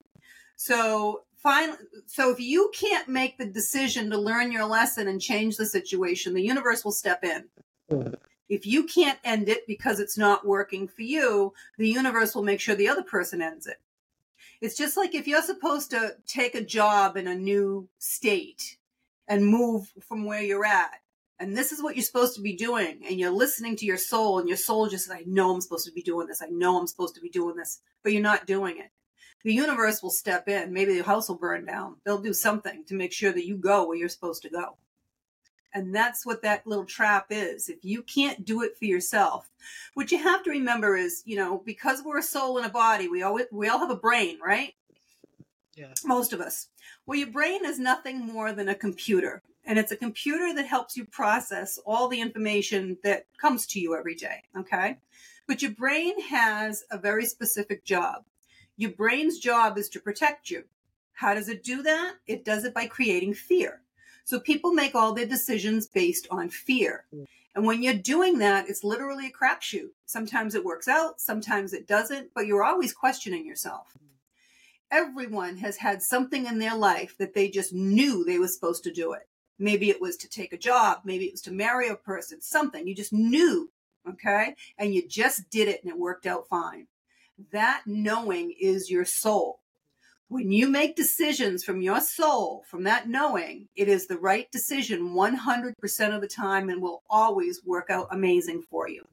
So 0.56 1.22
finally 1.36 1.78
so 2.06 2.30
if 2.30 2.40
you 2.40 2.70
can't 2.74 3.08
make 3.08 3.38
the 3.38 3.46
decision 3.46 4.10
to 4.10 4.18
learn 4.18 4.52
your 4.52 4.64
lesson 4.64 5.08
and 5.08 5.20
change 5.20 5.56
the 5.56 5.66
situation 5.66 6.34
the 6.34 6.42
universe 6.42 6.84
will 6.84 6.92
step 6.92 7.24
in. 7.24 7.44
Hmm. 7.88 8.14
If 8.48 8.66
you 8.66 8.84
can't 8.84 9.18
end 9.24 9.48
it 9.48 9.66
because 9.66 10.00
it's 10.00 10.18
not 10.18 10.46
working 10.46 10.88
for 10.88 11.02
you 11.02 11.52
the 11.78 11.88
universe 11.88 12.34
will 12.34 12.44
make 12.44 12.60
sure 12.60 12.74
the 12.74 12.88
other 12.88 13.02
person 13.02 13.42
ends 13.42 13.66
it. 13.66 13.80
It's 14.60 14.76
just 14.76 14.96
like 14.96 15.14
if 15.14 15.28
you're 15.28 15.42
supposed 15.42 15.90
to 15.90 16.16
take 16.26 16.54
a 16.54 16.64
job 16.64 17.16
in 17.16 17.28
a 17.28 17.34
new 17.34 17.88
state 17.98 18.76
and 19.28 19.46
move 19.46 19.92
from 20.00 20.24
where 20.24 20.42
you're 20.42 20.64
at 20.64 21.00
and 21.40 21.56
this 21.56 21.72
is 21.72 21.82
what 21.82 21.96
you're 21.96 22.04
supposed 22.04 22.34
to 22.36 22.40
be 22.40 22.54
doing. 22.54 23.02
And 23.08 23.18
you're 23.18 23.30
listening 23.30 23.76
to 23.76 23.86
your 23.86 23.96
soul 23.96 24.38
and 24.38 24.48
your 24.48 24.56
soul 24.56 24.88
just 24.88 25.06
says 25.06 25.16
i 25.16 25.22
know 25.26 25.54
i'm 25.54 25.60
supposed 25.60 25.86
to 25.86 25.92
be 25.92 26.02
doing 26.02 26.26
this. 26.26 26.42
I 26.42 26.46
know 26.46 26.78
i'm 26.78 26.86
supposed 26.86 27.14
to 27.14 27.20
be 27.20 27.28
doing 27.28 27.56
this. 27.56 27.80
But 28.02 28.12
you're 28.12 28.22
not 28.22 28.46
doing 28.46 28.78
it. 28.78 28.90
The 29.44 29.54
universe 29.54 30.02
will 30.02 30.10
step 30.10 30.48
in. 30.48 30.72
Maybe 30.72 30.96
the 30.96 31.04
house 31.04 31.28
will 31.28 31.38
burn 31.38 31.64
down. 31.64 31.96
They'll 32.04 32.18
do 32.18 32.32
something 32.34 32.84
to 32.86 32.94
make 32.94 33.12
sure 33.12 33.32
that 33.32 33.46
you 33.46 33.56
go 33.56 33.86
where 33.86 33.96
you're 33.96 34.08
supposed 34.08 34.42
to 34.42 34.50
go. 34.50 34.76
And 35.72 35.94
that's 35.94 36.26
what 36.26 36.42
that 36.42 36.66
little 36.66 36.86
trap 36.86 37.26
is. 37.30 37.68
If 37.68 37.84
you 37.84 38.02
can't 38.02 38.44
do 38.44 38.62
it 38.62 38.76
for 38.76 38.86
yourself 38.86 39.48
what 39.94 40.10
you 40.12 40.18
have 40.18 40.42
to 40.44 40.50
remember 40.50 40.96
is 40.96 41.22
you 41.24 41.36
know 41.36 41.62
because 41.64 42.02
we're 42.04 42.18
a 42.18 42.22
soul 42.22 42.58
and 42.58 42.66
a 42.66 42.70
body 42.70 43.08
we 43.08 43.22
all 43.22 43.38
we 43.50 43.68
all 43.68 43.78
have 43.78 43.90
a 43.90 43.96
brain 43.96 44.38
right? 44.44 44.74
Yeah. 45.76 45.92
most 46.04 46.32
of 46.32 46.40
us. 46.40 46.68
Well 47.06 47.18
your 47.18 47.30
brain 47.30 47.64
is 47.64 47.78
nothing 47.78 48.26
more 48.26 48.52
than 48.52 48.68
a 48.68 48.74
computer 48.74 49.42
and 49.68 49.78
it's 49.78 49.92
a 49.92 49.96
computer 49.96 50.54
that 50.54 50.66
helps 50.66 50.96
you 50.96 51.04
process 51.04 51.78
all 51.86 52.08
the 52.08 52.20
information 52.20 52.96
that 53.04 53.26
comes 53.40 53.66
to 53.66 53.78
you 53.78 53.94
every 53.94 54.16
day 54.16 54.42
okay? 54.56 54.96
But 55.46 55.62
your 55.62 55.70
brain 55.70 56.20
has 56.28 56.84
a 56.90 56.98
very 56.98 57.26
specific 57.26 57.84
job. 57.84 58.24
Your 58.76 58.90
brain's 58.90 59.38
job 59.38 59.78
is 59.78 59.88
to 59.90 60.00
protect 60.00 60.50
you. 60.50 60.64
How 61.12 61.34
does 61.34 61.48
it 61.48 61.62
do 61.62 61.82
that? 61.82 62.16
It 62.26 62.44
does 62.44 62.64
it 62.64 62.74
by 62.74 62.86
creating 62.86 63.34
fear. 63.34 63.82
So 64.24 64.40
people 64.40 64.72
make 64.72 64.94
all 64.94 65.14
their 65.14 65.26
decisions 65.26 65.86
based 65.86 66.26
on 66.30 66.50
fear. 66.50 67.04
And 67.54 67.66
when 67.66 67.82
you're 67.82 67.94
doing 67.94 68.38
that 68.38 68.68
it's 68.68 68.84
literally 68.84 69.26
a 69.26 69.32
crapshoot. 69.32 69.90
Sometimes 70.06 70.54
it 70.54 70.64
works 70.64 70.88
out 70.88 71.20
sometimes 71.20 71.72
it 71.72 71.86
doesn't 71.86 72.30
but 72.34 72.46
you're 72.46 72.64
always 72.64 72.92
questioning 72.92 73.46
yourself. 73.46 73.96
Everyone 74.90 75.58
has 75.58 75.76
had 75.76 76.02
something 76.02 76.46
in 76.46 76.58
their 76.58 76.74
life 76.74 77.14
that 77.18 77.34
they 77.34 77.50
just 77.50 77.74
knew 77.74 78.24
they 78.24 78.38
were 78.38 78.48
supposed 78.48 78.84
to 78.84 78.92
do 78.92 79.12
it. 79.12 79.28
Maybe 79.58 79.90
it 79.90 80.00
was 80.00 80.16
to 80.18 80.28
take 80.28 80.52
a 80.52 80.58
job, 80.58 81.00
maybe 81.04 81.24
it 81.26 81.32
was 81.32 81.42
to 81.42 81.52
marry 81.52 81.88
a 81.88 81.96
person, 81.96 82.40
something 82.40 82.86
you 82.86 82.94
just 82.94 83.12
knew. 83.12 83.70
Okay. 84.08 84.54
And 84.78 84.94
you 84.94 85.06
just 85.06 85.50
did 85.50 85.68
it 85.68 85.82
and 85.82 85.92
it 85.92 85.98
worked 85.98 86.26
out 86.26 86.48
fine. 86.48 86.86
That 87.52 87.82
knowing 87.86 88.54
is 88.58 88.90
your 88.90 89.04
soul. 89.04 89.60
When 90.28 90.52
you 90.52 90.68
make 90.68 90.94
decisions 90.94 91.64
from 91.64 91.80
your 91.80 92.00
soul, 92.00 92.64
from 92.68 92.84
that 92.84 93.08
knowing, 93.08 93.68
it 93.74 93.88
is 93.88 94.06
the 94.06 94.18
right 94.18 94.50
decision 94.50 95.14
100% 95.14 96.14
of 96.14 96.20
the 96.20 96.28
time 96.28 96.68
and 96.68 96.82
will 96.82 97.02
always 97.08 97.64
work 97.64 97.88
out 97.88 98.08
amazing 98.10 98.62
for 98.70 98.88
you. 98.88 99.06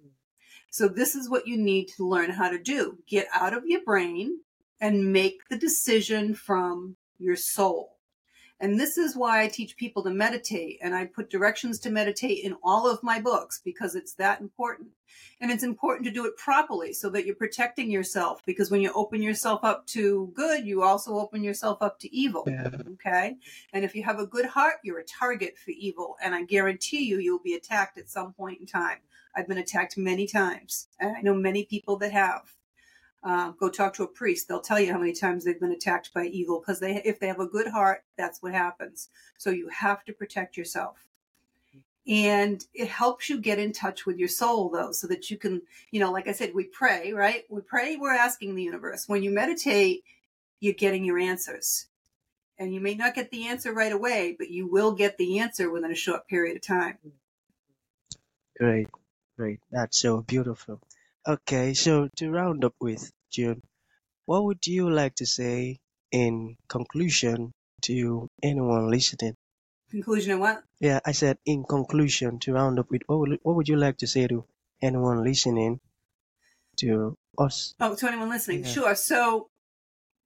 So, 0.72 0.90
this 0.90 1.16
is 1.16 1.30
what 1.30 1.48
you 1.48 1.56
need 1.56 1.88
to 1.96 2.06
learn 2.06 2.32
how 2.32 2.50
to 2.50 2.60
do 2.60 2.98
get 3.08 3.28
out 3.34 3.54
of 3.54 3.66
your 3.66 3.82
brain 3.86 4.42
and 4.82 5.14
make 5.14 5.48
the 5.50 5.58
decision 5.58 6.34
from 6.34 6.98
your 7.18 7.38
soul. 7.38 7.95
And 8.60 8.80
this 8.80 8.98
is 8.98 9.16
why 9.16 9.44
I 9.44 9.48
teach 9.48 9.76
people 9.76 10.04
to 10.04 10.10
meditate 10.10 10.80
and 10.82 10.96
I 10.96 11.06
put 11.06 11.30
directions 11.30 11.78
to 11.80 11.90
meditate 11.90 12.44
in 12.44 12.56
all 12.64 12.90
of 12.90 13.04
my 13.04 13.20
books 13.20 13.62
because 13.64 13.96
it's 13.96 14.14
that 14.14 14.40
important. 14.40 14.90
And 15.42 15.52
it's 15.52 15.64
important 15.64 16.06
to 16.06 16.12
do 16.12 16.26
it 16.26 16.38
properly 16.38 16.94
so 16.94 17.10
that 17.10 17.26
you're 17.26 17.36
protecting 17.36 17.92
yourself 17.92 18.42
because 18.46 18.72
when 18.72 18.82
you 18.82 18.92
open 18.94 19.22
yourself 19.22 19.64
up 19.64 19.86
to 19.88 20.32
good, 20.34 20.66
you 20.66 20.84
also 20.84 21.20
open 21.20 21.44
yourself 21.44 21.82
up 21.82 22.00
to 22.00 22.16
evil. 22.16 22.44
Yeah. 22.48 22.70
Okay. 22.94 23.36
And 23.74 23.84
if 23.84 23.94
you 23.94 24.04
have 24.04 24.20
a 24.20 24.26
good 24.26 24.46
heart, 24.46 24.76
you're 24.84 25.00
a 25.00 25.06
target 25.06 25.58
for 25.58 25.72
evil. 25.72 26.16
And 26.24 26.34
I 26.34 26.44
guarantee 26.44 27.04
you, 27.06 27.20
you'll 27.20 27.40
be 27.40 27.56
attacked 27.56 27.98
at 27.98 28.10
some 28.10 28.34
point 28.34 28.62
in 28.62 28.66
time. 28.66 29.00
I've 29.36 29.48
been 29.48 29.58
attacked 29.58 29.98
many 29.98 30.28
times 30.28 30.88
and 31.00 31.16
I 31.16 31.22
know 31.22 31.34
many 31.34 31.66
people 31.66 31.98
that 31.98 32.14
have. 32.14 32.54
Uh, 33.26 33.50
go 33.60 33.70
talk 33.70 33.92
to 33.96 34.04
a 34.04 34.08
priest. 34.08 34.48
They'll 34.48 34.62
tell 34.62 34.80
you 34.80 34.94
how 34.94 35.00
many 35.00 35.12
times 35.12 35.44
they've 35.44 35.60
been 35.60 35.72
attacked 35.72 36.14
by 36.14 36.26
evil 36.28 36.60
because 36.60 36.80
they, 36.80 37.02
if 37.04 37.20
they 37.20 37.26
have 37.26 37.40
a 37.40 37.48
good 37.48 37.68
heart, 37.68 38.04
that's 38.16 38.44
what 38.44 38.54
happens. 38.54 39.10
So 39.40 39.50
you 39.50 39.68
have 39.70 40.06
to 40.06 40.14
protect 40.14 40.58
yourself. 40.58 41.08
And 42.08 42.64
it 42.76 42.88
helps 42.88 43.28
you 43.28 43.40
get 43.40 43.58
in 43.58 43.74
touch 43.74 44.06
with 44.06 44.20
your 44.20 44.28
soul, 44.28 44.70
though, 44.70 44.92
so 44.92 45.08
that 45.08 45.32
you 45.32 45.38
can, 45.38 45.64
you 45.90 46.00
know, 46.00 46.12
like 46.12 46.28
I 46.28 46.34
said, 46.34 46.54
we 46.54 46.66
pray, 46.66 47.14
right? 47.14 47.46
We 47.50 47.62
pray, 47.62 47.96
we're 47.96 48.14
asking 48.14 48.54
the 48.54 48.62
universe. 48.62 49.10
When 49.10 49.24
you 49.24 49.32
meditate, 49.32 50.04
you're 50.60 50.76
getting 50.76 51.04
your 51.04 51.18
answers. 51.18 51.88
And 52.60 52.76
you 52.76 52.80
may 52.80 52.94
not 52.94 53.16
get 53.16 53.32
the 53.32 53.48
answer 53.48 53.74
right 53.74 53.92
away, 53.92 54.36
but 54.38 54.52
you 54.52 54.68
will 54.68 54.92
get 54.92 55.18
the 55.18 55.40
answer 55.40 55.72
within 55.72 55.92
a 55.92 55.96
short 55.96 56.28
period 56.28 56.56
of 56.58 56.62
time. 56.62 57.00
Great, 58.60 58.88
great. 59.36 59.60
That's 59.72 60.00
so 60.00 60.22
beautiful. 60.22 60.80
Okay, 61.28 61.74
so 61.74 62.08
to 62.18 62.30
round 62.30 62.64
up 62.64 62.76
with, 62.80 63.12
June, 63.32 63.62
what 64.26 64.44
would 64.44 64.66
you 64.66 64.90
like 64.90 65.16
to 65.16 65.26
say 65.26 65.80
in 66.12 66.56
conclusion 66.68 67.52
to 67.82 68.28
anyone 68.42 68.90
listening? 68.90 69.36
Conclusion 69.92 70.34
of 70.34 70.40
what? 70.40 70.64
Yeah, 70.80 71.00
I 71.06 71.12
said 71.12 71.38
in 71.46 71.64
conclusion 71.64 72.40
to 72.40 72.54
round 72.54 72.80
up 72.80 72.90
with 72.90 73.04
what 73.08 73.20
would, 73.20 73.40
what 73.44 73.56
would 73.56 73.70
you 73.70 73.78
like 73.78 73.98
to 73.98 74.08
say 74.08 74.28
to 74.28 74.46
anyone 74.82 75.24
listening 75.24 75.80
to 76.78 77.16
us? 77.38 77.76
Oh, 77.80 77.96
to 77.96 78.08
anyone 78.08 78.30
listening. 78.30 78.64
Yeah. 78.64 78.72
Sure. 78.72 78.96
So 78.96 79.50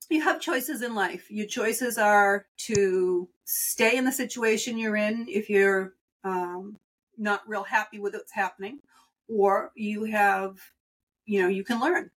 you 0.10 0.22
have 0.22 0.42
choices 0.42 0.82
in 0.82 0.96
life. 0.96 1.30
Your 1.30 1.48
choices 1.48 1.98
are 1.98 2.46
to 2.68 3.30
stay 3.46 3.98
in 3.98 4.06
the 4.06 4.12
situation 4.12 4.78
you're 4.78 4.96
in 4.96 5.28
if 5.28 5.50
you're 5.50 5.94
um, 6.24 6.78
not 7.18 7.48
real 7.48 7.64
happy 7.64 8.00
with 8.00 8.14
what's 8.14 8.34
happening, 8.34 8.80
or 9.28 9.72
you 9.76 10.06
have 10.06 10.60
you 11.30 11.44
know, 11.44 11.48
you 11.48 11.64
can 11.64 11.80
learn. 11.80 12.10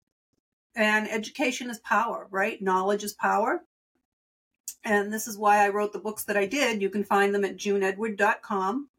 And 0.75 1.09
education 1.09 1.69
is 1.69 1.79
power, 1.79 2.27
right? 2.31 2.61
Knowledge 2.61 3.03
is 3.03 3.13
power. 3.13 3.63
And 4.83 5.13
this 5.13 5.27
is 5.27 5.37
why 5.37 5.63
I 5.63 5.69
wrote 5.69 5.93
the 5.93 5.99
books 5.99 6.23
that 6.25 6.37
I 6.37 6.45
did. 6.45 6.81
You 6.81 6.89
can 6.89 7.03
find 7.03 7.35
them 7.35 7.45
at 7.45 7.57
juneedward.com. 7.57 8.89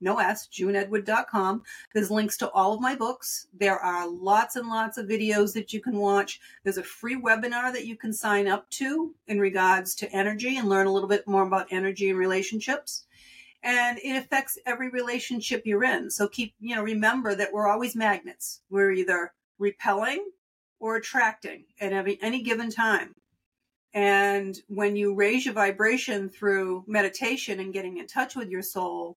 No 0.00 0.18
S, 0.18 0.46
juneedward.com. 0.48 1.62
There's 1.94 2.10
links 2.10 2.36
to 2.38 2.50
all 2.50 2.74
of 2.74 2.80
my 2.80 2.94
books. 2.94 3.46
There 3.52 3.78
are 3.78 4.08
lots 4.08 4.56
and 4.56 4.68
lots 4.68 4.98
of 4.98 5.06
videos 5.06 5.54
that 5.54 5.72
you 5.72 5.80
can 5.80 5.96
watch. 5.96 6.38
There's 6.62 6.78
a 6.78 6.82
free 6.82 7.20
webinar 7.20 7.72
that 7.72 7.86
you 7.86 7.96
can 7.96 8.12
sign 8.12 8.46
up 8.46 8.68
to 8.70 9.14
in 9.26 9.40
regards 9.40 9.94
to 9.96 10.12
energy 10.12 10.58
and 10.58 10.68
learn 10.68 10.86
a 10.86 10.92
little 10.92 11.08
bit 11.08 11.26
more 11.26 11.46
about 11.46 11.68
energy 11.70 12.10
and 12.10 12.18
relationships 12.18 13.06
and 13.66 13.98
it 13.98 14.16
affects 14.16 14.58
every 14.64 14.88
relationship 14.90 15.62
you're 15.64 15.82
in. 15.82 16.08
So 16.08 16.28
keep, 16.28 16.54
you 16.60 16.76
know, 16.76 16.82
remember 16.82 17.34
that 17.34 17.52
we're 17.52 17.68
always 17.68 17.96
magnets. 17.96 18.60
We're 18.70 18.92
either 18.92 19.32
repelling 19.58 20.24
or 20.80 20.96
attracting 20.96 21.64
at 21.80 21.92
any, 21.92 22.18
any 22.22 22.42
given 22.42 22.70
time. 22.70 23.14
And 23.94 24.58
when 24.68 24.94
you 24.94 25.14
raise 25.14 25.46
your 25.46 25.54
vibration 25.54 26.28
through 26.28 26.84
meditation 26.86 27.60
and 27.60 27.72
getting 27.72 27.96
in 27.96 28.06
touch 28.06 28.36
with 28.36 28.50
your 28.50 28.62
soul, 28.62 29.16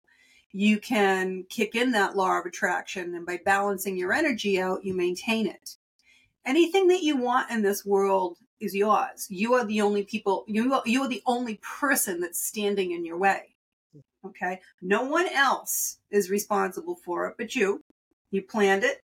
you 0.52 0.78
can 0.78 1.44
kick 1.50 1.74
in 1.74 1.90
that 1.92 2.16
law 2.16 2.38
of 2.38 2.46
attraction. 2.46 3.14
And 3.14 3.26
by 3.26 3.40
balancing 3.44 3.96
your 3.96 4.12
energy 4.12 4.60
out, 4.60 4.84
you 4.84 4.94
maintain 4.94 5.46
it. 5.46 5.76
Anything 6.46 6.86
that 6.88 7.02
you 7.02 7.16
want 7.16 7.50
in 7.50 7.62
this 7.62 7.84
world 7.84 8.38
is 8.60 8.74
yours. 8.74 9.26
You 9.28 9.54
are 9.54 9.64
the 9.64 9.80
only 9.80 10.04
people, 10.04 10.44
you 10.46 10.72
are, 10.74 10.82
you 10.86 11.02
are 11.02 11.08
the 11.08 11.22
only 11.26 11.60
person 11.80 12.20
that's 12.20 12.40
standing 12.40 12.92
in 12.92 13.04
your 13.04 13.18
way. 13.18 13.56
Okay. 14.24 14.60
No 14.80 15.02
one 15.02 15.28
else 15.28 15.98
is 16.10 16.30
responsible 16.30 16.96
for 17.04 17.26
it 17.26 17.34
but 17.36 17.54
you. 17.54 17.82
You 18.30 18.42
planned 18.42 18.84
it 18.84 19.02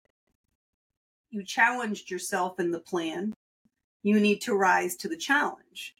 you 1.29 1.43
challenged 1.43 2.09
yourself 2.09 2.59
in 2.59 2.71
the 2.71 2.79
plan, 2.79 3.33
you 4.03 4.19
need 4.19 4.41
to 4.41 4.55
rise 4.55 4.95
to 4.97 5.07
the 5.07 5.17
challenge. 5.17 5.95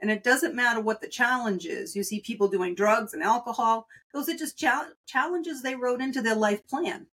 And 0.00 0.10
it 0.10 0.24
doesn't 0.24 0.54
matter 0.54 0.80
what 0.80 1.00
the 1.00 1.08
challenge 1.08 1.64
is. 1.64 1.96
You 1.96 2.02
see 2.02 2.20
people 2.20 2.48
doing 2.48 2.74
drugs 2.74 3.14
and 3.14 3.22
alcohol. 3.22 3.88
Those 4.12 4.28
are 4.28 4.36
just 4.36 4.62
challenges 5.06 5.62
they 5.62 5.74
wrote 5.74 6.00
into 6.00 6.20
their 6.20 6.34
life 6.34 6.66
plan. 6.68 7.06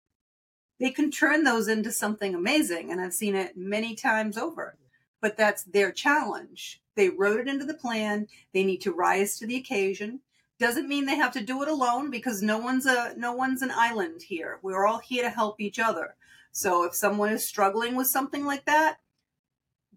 They 0.79 0.89
can 0.91 1.11
turn 1.11 1.43
those 1.43 1.67
into 1.67 1.91
something 1.91 2.35
amazing. 2.35 2.91
And 2.91 2.99
I've 2.99 3.13
seen 3.13 3.35
it 3.35 3.55
many 3.55 3.95
times 3.95 4.37
over. 4.37 4.77
But 5.21 5.37
that's 5.37 5.63
their 5.63 5.91
challenge. 5.91 6.81
They 6.95 7.09
wrote 7.09 7.39
it 7.39 7.47
into 7.47 7.65
the 7.65 7.73
plan. 7.73 8.27
They 8.53 8.63
need 8.63 8.81
to 8.81 8.91
rise 8.91 9.37
to 9.37 9.47
the 9.47 9.55
occasion. 9.55 10.19
Doesn't 10.59 10.89
mean 10.89 11.05
they 11.05 11.15
have 11.15 11.33
to 11.33 11.43
do 11.43 11.61
it 11.63 11.69
alone 11.69 12.11
because 12.11 12.41
no 12.41 12.57
one's 12.57 12.85
a 12.85 13.13
no 13.17 13.33
one's 13.33 13.61
an 13.61 13.71
island 13.73 14.21
here. 14.21 14.59
We're 14.61 14.85
all 14.85 14.99
here 14.99 15.23
to 15.23 15.29
help 15.29 15.59
each 15.59 15.79
other. 15.79 16.15
So 16.53 16.83
if 16.85 16.93
someone 16.93 17.31
is 17.31 17.47
struggling 17.47 17.95
with 17.95 18.07
something 18.07 18.45
like 18.45 18.65
that, 18.65 18.97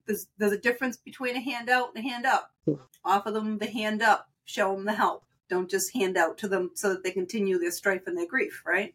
there's, 0.07 0.27
there's 0.39 0.53
a 0.53 0.59
difference 0.59 0.97
between 0.97 1.37
a 1.37 1.41
handout 1.41 1.91
and 1.95 2.05
a 2.05 2.09
hand 2.09 2.25
up. 2.25 2.51
Hmm. 2.65 2.75
Offer 3.05 3.31
them 3.31 3.59
the 3.59 3.67
hand 3.67 4.03
up, 4.03 4.29
show 4.45 4.75
them 4.75 4.87
the 4.87 4.95
help. 4.95 5.25
Don't 5.49 5.71
just 5.71 5.95
hand 5.95 6.17
out 6.17 6.39
to 6.39 6.49
them 6.49 6.71
so 6.75 6.89
that 6.89 7.05
they 7.05 7.13
continue 7.13 7.59
their 7.59 7.71
strife 7.71 8.07
and 8.07 8.17
their 8.17 8.27
grief, 8.27 8.63
right? 8.67 8.95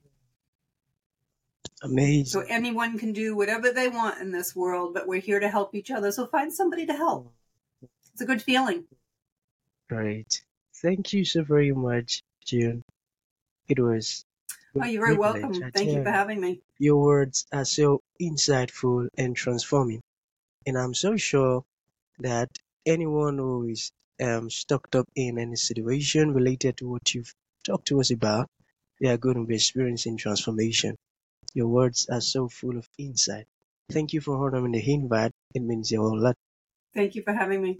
Amazing. 1.83 2.25
So 2.25 2.39
anyone 2.41 2.97
can 2.97 3.13
do 3.13 3.35
whatever 3.35 3.71
they 3.71 3.87
want 3.87 4.19
in 4.19 4.31
this 4.31 4.55
world, 4.55 4.93
but 4.93 5.07
we're 5.07 5.21
here 5.21 5.39
to 5.39 5.47
help 5.47 5.75
each 5.75 5.91
other. 5.91 6.11
So 6.11 6.25
find 6.25 6.51
somebody 6.51 6.87
to 6.87 6.93
help. 6.93 7.31
It's 8.11 8.21
a 8.21 8.25
good 8.25 8.41
feeling. 8.41 8.85
Great. 9.87 10.43
Thank 10.81 11.13
you 11.13 11.25
so 11.25 11.43
very 11.43 11.71
much, 11.71 12.23
June. 12.43 12.83
It 13.69 13.79
was 13.79 14.25
Oh, 14.79 14.85
you're 14.85 15.05
very 15.05 15.17
welcome. 15.17 15.53
Thank 15.71 15.91
you 15.91 16.03
for 16.03 16.11
having 16.11 16.39
me. 16.39 16.61
Your 16.81 16.99
words 16.99 17.45
are 17.53 17.63
so 17.63 18.01
insightful 18.19 19.07
and 19.15 19.35
transforming. 19.35 20.01
And 20.65 20.75
I'm 20.75 20.95
so 20.95 21.15
sure 21.15 21.63
that 22.17 22.49
anyone 22.87 23.37
who 23.37 23.67
is 23.69 23.91
um, 24.19 24.49
stuck 24.49 24.95
up 24.95 25.05
in 25.15 25.37
any 25.37 25.57
situation 25.57 26.33
related 26.33 26.77
to 26.77 26.89
what 26.89 27.13
you've 27.13 27.31
talked 27.63 27.89
to 27.89 27.99
us 27.99 28.09
about, 28.09 28.47
they 28.99 29.09
are 29.09 29.17
going 29.17 29.35
to 29.35 29.45
be 29.45 29.53
experiencing 29.53 30.17
transformation. 30.17 30.95
Your 31.53 31.67
words 31.67 32.07
are 32.09 32.19
so 32.19 32.49
full 32.49 32.79
of 32.79 32.89
insight. 32.97 33.45
Thank 33.91 34.13
you 34.13 34.19
for 34.19 34.43
honoring 34.43 34.71
the 34.71 34.81
invite. 34.91 35.33
It 35.53 35.61
means 35.61 35.93
a 35.93 35.97
whole 35.97 36.19
lot. 36.19 36.35
Thank 36.95 37.13
you 37.13 37.21
for 37.21 37.33
having 37.33 37.61
me. 37.61 37.79